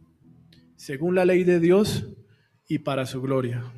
[0.76, 2.08] según la ley de Dios
[2.68, 3.72] y para su gloria.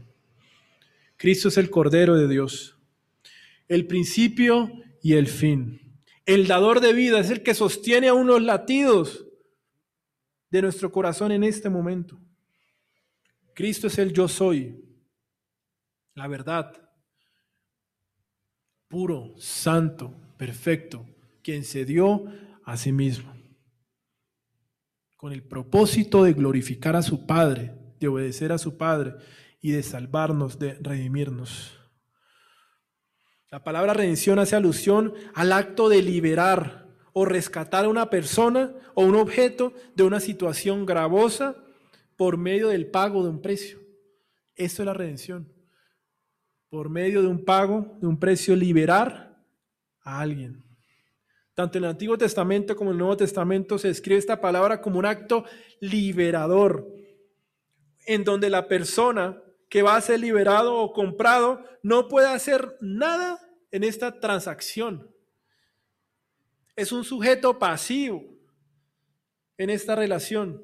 [1.16, 2.78] Cristo es el Cordero de Dios,
[3.68, 4.70] el principio
[5.02, 5.80] y el fin.
[6.24, 9.26] El dador de vida es el que sostiene a unos latidos
[10.50, 12.20] de nuestro corazón en este momento.
[13.54, 14.85] Cristo es el yo soy,
[16.16, 16.72] la verdad,
[18.88, 21.06] puro, santo, perfecto,
[21.42, 22.24] quien se dio
[22.64, 23.32] a sí mismo,
[25.16, 29.14] con el propósito de glorificar a su Padre, de obedecer a su Padre
[29.60, 31.78] y de salvarnos, de redimirnos.
[33.50, 39.04] La palabra redención hace alusión al acto de liberar o rescatar a una persona o
[39.04, 41.56] un objeto de una situación gravosa
[42.16, 43.78] por medio del pago de un precio.
[44.54, 45.55] Eso es la redención.
[46.76, 49.34] Por medio de un pago, de un precio, liberar
[50.02, 50.62] a alguien.
[51.54, 54.98] Tanto en el Antiguo Testamento como en el Nuevo Testamento se escribe esta palabra como
[54.98, 55.46] un acto
[55.80, 56.86] liberador,
[58.04, 63.40] en donde la persona que va a ser liberado o comprado no puede hacer nada
[63.70, 65.10] en esta transacción.
[66.76, 68.22] Es un sujeto pasivo
[69.56, 70.62] en esta relación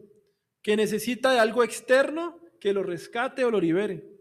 [0.61, 4.12] que necesita de algo externo que lo rescate o lo libere,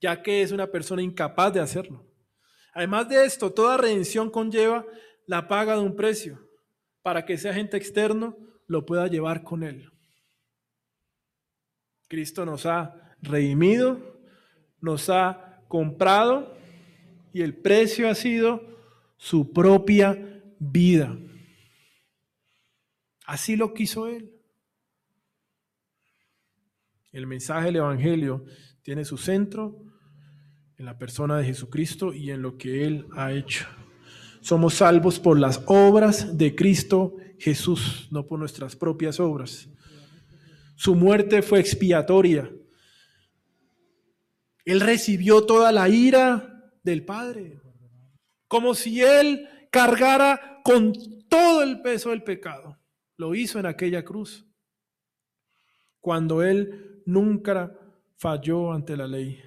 [0.00, 2.06] ya que es una persona incapaz de hacerlo.
[2.72, 4.84] Además de esto, toda redención conlleva
[5.26, 6.38] la paga de un precio
[7.02, 8.36] para que ese agente externo
[8.66, 9.90] lo pueda llevar con él.
[12.08, 14.20] Cristo nos ha redimido,
[14.80, 16.56] nos ha comprado
[17.32, 18.62] y el precio ha sido
[19.16, 21.16] su propia vida.
[23.26, 24.32] Así lo quiso Él.
[27.12, 28.44] El mensaje del Evangelio
[28.82, 29.87] tiene su centro
[30.78, 33.66] en la persona de Jesucristo y en lo que Él ha hecho.
[34.40, 39.68] Somos salvos por las obras de Cristo Jesús, no por nuestras propias obras.
[40.76, 42.50] Su muerte fue expiatoria.
[44.64, 47.60] Él recibió toda la ira del Padre,
[48.46, 50.92] como si Él cargara con
[51.28, 52.78] todo el peso del pecado.
[53.16, 54.46] Lo hizo en aquella cruz,
[56.00, 57.76] cuando Él nunca
[58.16, 59.42] falló ante la ley,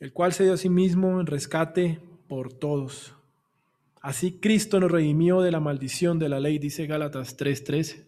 [0.00, 3.14] el cual se dio a sí mismo en rescate por todos.
[4.00, 8.06] Así Cristo nos redimió de la maldición de la ley, dice Gálatas 3:13.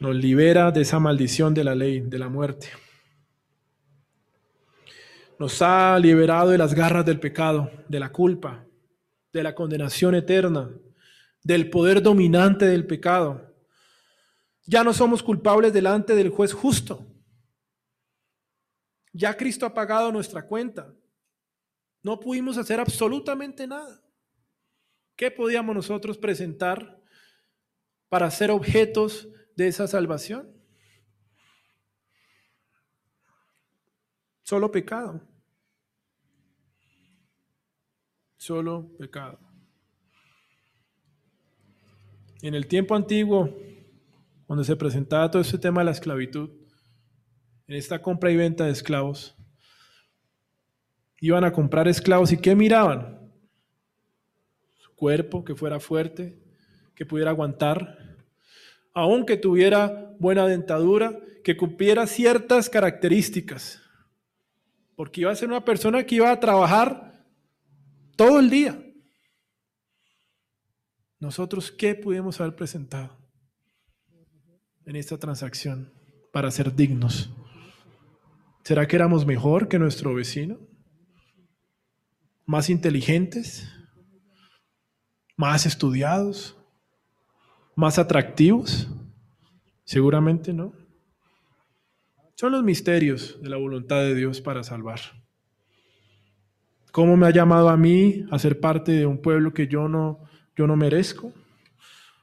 [0.00, 2.68] Nos libera de esa maldición de la ley, de la muerte.
[5.38, 8.66] Nos ha liberado de las garras del pecado, de la culpa,
[9.32, 10.70] de la condenación eterna,
[11.42, 13.54] del poder dominante del pecado.
[14.64, 17.06] Ya no somos culpables delante del juez justo.
[19.16, 20.94] Ya Cristo ha pagado nuestra cuenta.
[22.02, 24.02] No pudimos hacer absolutamente nada.
[25.16, 27.00] ¿Qué podíamos nosotros presentar
[28.10, 30.54] para ser objetos de esa salvación?
[34.42, 35.26] Solo pecado.
[38.36, 39.40] Solo pecado.
[42.42, 43.56] En el tiempo antiguo,
[44.46, 46.65] cuando se presentaba todo este tema de la esclavitud,
[47.68, 49.36] en esta compra y venta de esclavos.
[51.20, 53.32] Iban a comprar esclavos y ¿qué miraban?
[54.78, 56.38] Su cuerpo, que fuera fuerte,
[56.94, 58.16] que pudiera aguantar,
[58.92, 63.82] aunque tuviera buena dentadura, que cumpliera ciertas características.
[64.94, 67.24] Porque iba a ser una persona que iba a trabajar
[68.16, 68.82] todo el día.
[71.18, 73.16] Nosotros, ¿qué pudimos haber presentado
[74.84, 75.92] en esta transacción
[76.32, 77.30] para ser dignos?
[78.66, 80.58] ¿Será que éramos mejor que nuestro vecino?
[82.46, 83.72] ¿Más inteligentes?
[85.36, 86.58] ¿Más estudiados?
[87.76, 88.88] ¿Más atractivos?
[89.84, 90.72] Seguramente no.
[92.34, 94.98] Son los misterios de la voluntad de Dios para salvar.
[96.90, 100.18] ¿Cómo me ha llamado a mí a ser parte de un pueblo que yo no,
[100.56, 101.32] yo no merezco?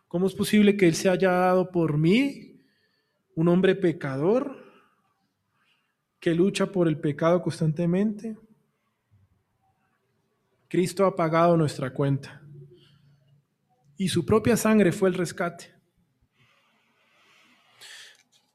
[0.09, 2.59] ¿Cómo es posible que Él se haya dado por mí,
[3.33, 4.62] un hombre pecador,
[6.23, 8.37] que lucha por el pecado constantemente,
[10.69, 12.41] Cristo ha pagado nuestra cuenta
[13.97, 15.75] y su propia sangre fue el rescate.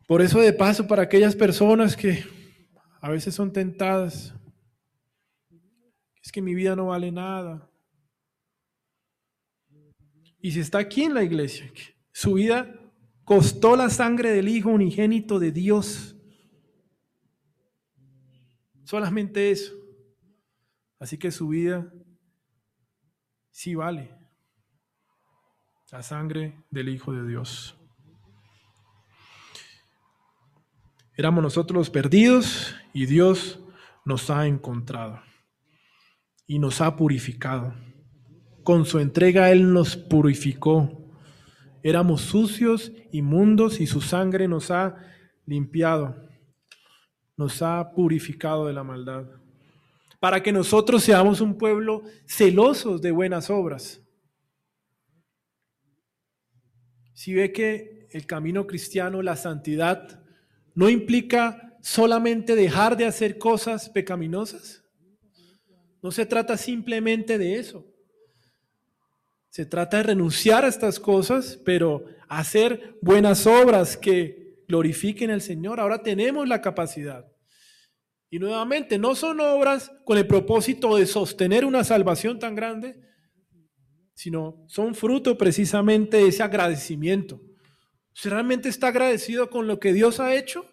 [0.07, 2.25] Por eso de paso, para aquellas personas que
[3.03, 4.33] a veces son tentadas,
[6.23, 7.71] es que mi vida no vale nada.
[10.41, 11.71] Y si está aquí en la iglesia,
[12.13, 12.81] su vida
[13.25, 16.18] costó la sangre del Hijo unigénito de Dios
[18.89, 19.75] Solamente eso.
[20.99, 21.93] Así que su vida
[23.51, 24.17] sí vale
[25.93, 27.77] la sangre del Hijo de Dios.
[31.19, 33.61] Éramos nosotros perdidos y Dios
[34.07, 35.21] nos ha encontrado
[36.47, 37.75] y nos ha purificado.
[38.65, 41.13] Con su entrega Él nos purificó.
[41.83, 44.97] Éramos sucios, inmundos y su sangre nos ha
[45.45, 46.28] limpiado
[47.39, 49.25] nos ha purificado de la maldad,
[50.21, 54.03] para que nosotros seamos un pueblo celosos de buenas obras.
[57.15, 60.21] Si ve que el camino cristiano, la santidad,
[60.75, 64.85] no implica solamente dejar de hacer cosas pecaminosas,
[66.03, 67.87] no se trata simplemente de eso.
[69.49, 75.81] Se trata de renunciar a estas cosas, pero hacer buenas obras que glorifiquen al Señor.
[75.81, 77.28] Ahora tenemos la capacidad.
[78.31, 83.01] Y nuevamente, no son obras con el propósito de sostener una salvación tan grande,
[84.15, 87.41] sino son fruto precisamente de ese agradecimiento.
[88.13, 90.67] ¿Se realmente está agradecido con lo que Dios ha hecho,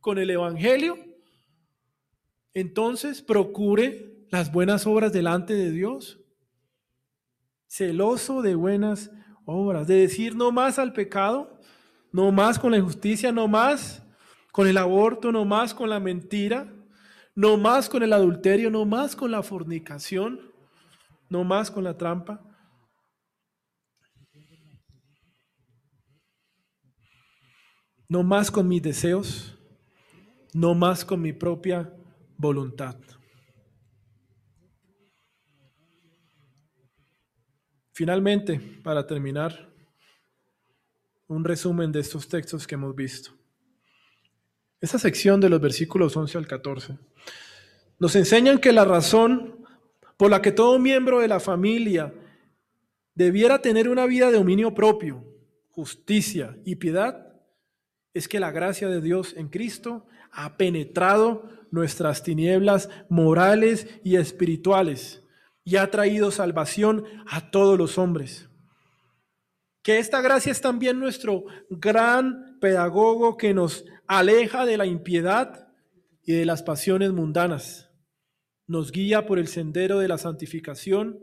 [0.00, 0.98] con el Evangelio?
[2.54, 6.20] Entonces procure las buenas obras delante de Dios.
[7.68, 9.10] Celoso de buenas
[9.44, 11.60] obras, de decir no más al pecado,
[12.12, 14.02] no más con la injusticia, no más
[14.52, 16.72] con el aborto, no más con la mentira,
[17.36, 20.40] no más con el adulterio, no más con la fornicación,
[21.28, 22.42] no más con la trampa.
[28.08, 29.58] No más con mis deseos,
[30.54, 31.92] no más con mi propia
[32.38, 32.96] voluntad.
[37.92, 39.68] Finalmente, para terminar,
[41.26, 43.32] un resumen de estos textos que hemos visto.
[44.80, 46.96] Esta sección de los versículos 11 al 14
[47.98, 49.64] nos enseñan que la razón
[50.16, 52.12] por la que todo miembro de la familia
[53.14, 55.24] debiera tener una vida de dominio propio,
[55.70, 57.34] justicia y piedad
[58.14, 65.22] es que la gracia de Dios en Cristo ha penetrado nuestras tinieblas morales y espirituales
[65.64, 68.48] y ha traído salvación a todos los hombres.
[69.82, 75.68] Que esta gracia es también nuestro gran pedagogo que nos aleja de la impiedad
[76.22, 77.85] y de las pasiones mundanas.
[78.66, 81.20] Nos guía por el sendero de la santificación,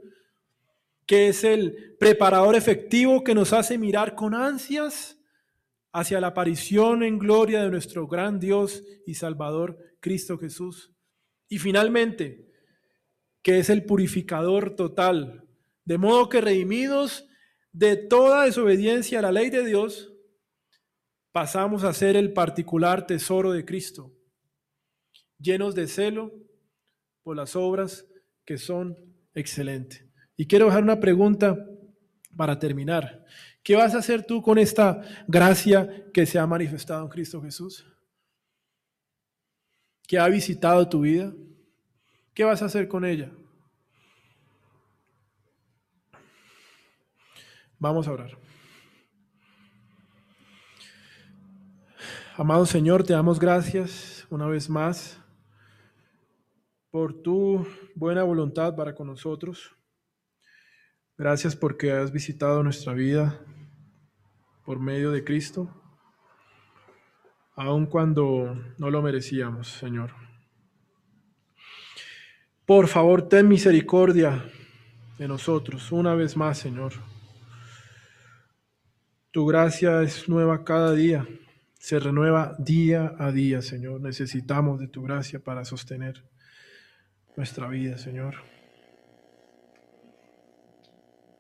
[1.06, 5.20] que es el preparador efectivo que nos hace mirar con ansias
[5.92, 10.92] hacia la aparición en gloria de nuestro gran Dios y Salvador Cristo Jesús.
[11.50, 12.50] Y finalmente,
[13.42, 15.48] que es el purificador total,
[15.86, 17.28] de modo que redimidos
[17.74, 20.14] de toda desobediencia a la ley de Dios,
[21.32, 24.14] pasamos a ser el particular tesoro de Cristo,
[25.40, 26.32] llenos de celo
[27.24, 28.06] por las obras
[28.46, 28.98] que son
[29.34, 30.06] excelentes.
[30.36, 31.58] Y quiero dejar una pregunta
[32.36, 33.26] para terminar.
[33.64, 37.86] ¿Qué vas a hacer tú con esta gracia que se ha manifestado en Cristo Jesús?
[40.08, 41.34] ¿Que ha visitado tu vida?
[42.34, 43.32] ¿Qué vas a hacer con ella?
[47.80, 48.38] Vamos a orar.
[52.36, 55.23] Amado Señor, te damos gracias una vez más
[56.94, 57.66] por tu
[57.96, 59.76] buena voluntad para con nosotros.
[61.18, 63.44] Gracias porque has visitado nuestra vida
[64.64, 65.74] por medio de Cristo,
[67.56, 70.12] aun cuando no lo merecíamos, Señor.
[72.64, 74.46] Por favor, ten misericordia
[75.18, 76.94] de nosotros una vez más, Señor.
[79.32, 81.28] Tu gracia es nueva cada día,
[81.80, 84.00] se renueva día a día, Señor.
[84.00, 86.33] Necesitamos de tu gracia para sostener
[87.36, 88.36] nuestra vida, Señor.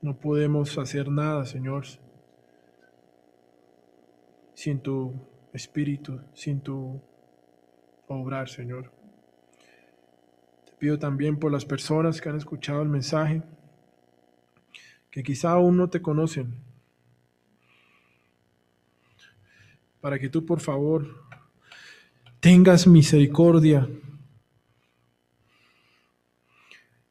[0.02, 1.86] No podemos hacer nada, Señor,
[4.54, 5.14] sin tu
[5.54, 7.02] espíritu, sin tu
[8.08, 8.92] obrar, Señor.
[10.66, 13.44] Te pido también por las personas que han escuchado el mensaje,
[15.10, 16.56] que quizá aún no te conocen,
[20.02, 21.08] para que tú, por favor,
[22.42, 23.88] tengas misericordia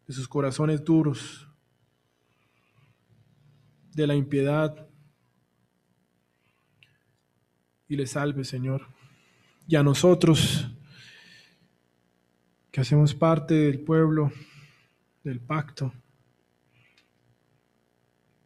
[0.06, 1.48] de sus corazones duros,
[3.94, 4.88] de la impiedad,
[7.92, 8.86] y le salve, Señor.
[9.68, 10.66] Y a nosotros,
[12.70, 14.32] que hacemos parte del pueblo,
[15.22, 15.92] del pacto,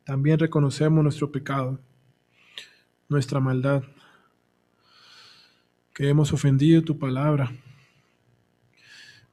[0.02, 1.78] también reconocemos nuestro pecado,
[3.08, 3.84] nuestra maldad,
[5.94, 7.52] que hemos ofendido tu palabra,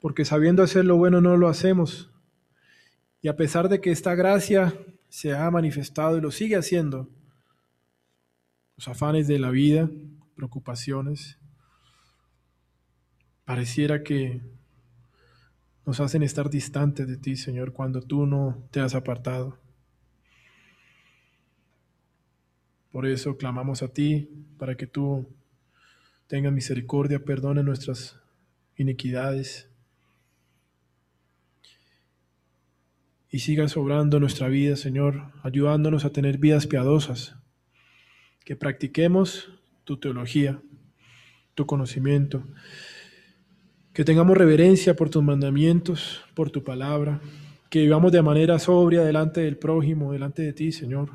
[0.00, 2.08] porque sabiendo hacer lo bueno no lo hacemos.
[3.24, 4.78] Y a pesar de que esta gracia
[5.08, 7.08] se ha manifestado y lo sigue haciendo,
[8.76, 9.88] los afanes de la vida,
[10.36, 11.38] preocupaciones,
[13.46, 14.42] pareciera que
[15.86, 19.56] nos hacen estar distantes de ti, Señor, cuando tú no te has apartado.
[22.92, 24.28] Por eso clamamos a ti
[24.58, 25.26] para que tú
[26.26, 28.20] tengas misericordia, perdone nuestras
[28.76, 29.70] iniquidades
[33.34, 37.34] y sigas obrando nuestra vida, Señor, ayudándonos a tener vidas piadosas.
[38.44, 39.50] Que practiquemos
[39.82, 40.62] tu teología,
[41.56, 42.44] tu conocimiento,
[43.92, 47.20] que tengamos reverencia por tus mandamientos, por tu palabra,
[47.70, 51.10] que vivamos de manera sobria delante del prójimo, delante de ti, Señor,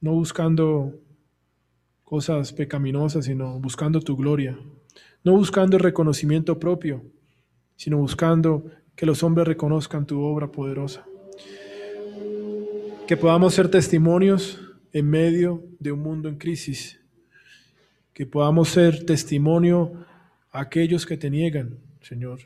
[0.00, 0.94] no buscando
[2.04, 4.58] cosas pecaminosas, sino buscando tu gloria,
[5.24, 7.04] no buscando el reconocimiento propio,
[7.76, 8.64] sino buscando
[8.96, 11.06] que los hombres reconozcan tu obra poderosa.
[13.06, 14.60] Que podamos ser testimonios
[14.92, 16.98] en medio de un mundo en crisis.
[18.14, 19.92] Que podamos ser testimonio
[20.50, 22.40] a aquellos que te niegan, Señor.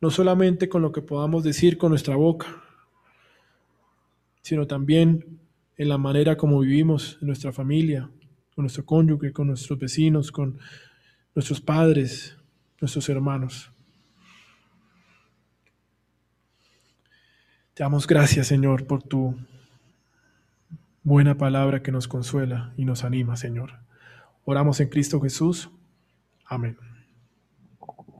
[0.00, 2.62] No solamente con lo que podamos decir con nuestra boca,
[4.42, 5.38] sino también
[5.76, 8.10] en la manera como vivimos en nuestra familia,
[8.54, 10.58] con nuestro cónyuge, con nuestros vecinos, con
[11.34, 12.36] nuestros padres,
[12.80, 13.71] nuestros hermanos.
[17.74, 19.34] Te damos gracias, Señor, por tu
[21.02, 23.78] buena palabra que nos consuela y nos anima, Señor.
[24.44, 25.70] Oramos en Cristo Jesús.
[26.44, 26.76] Amén.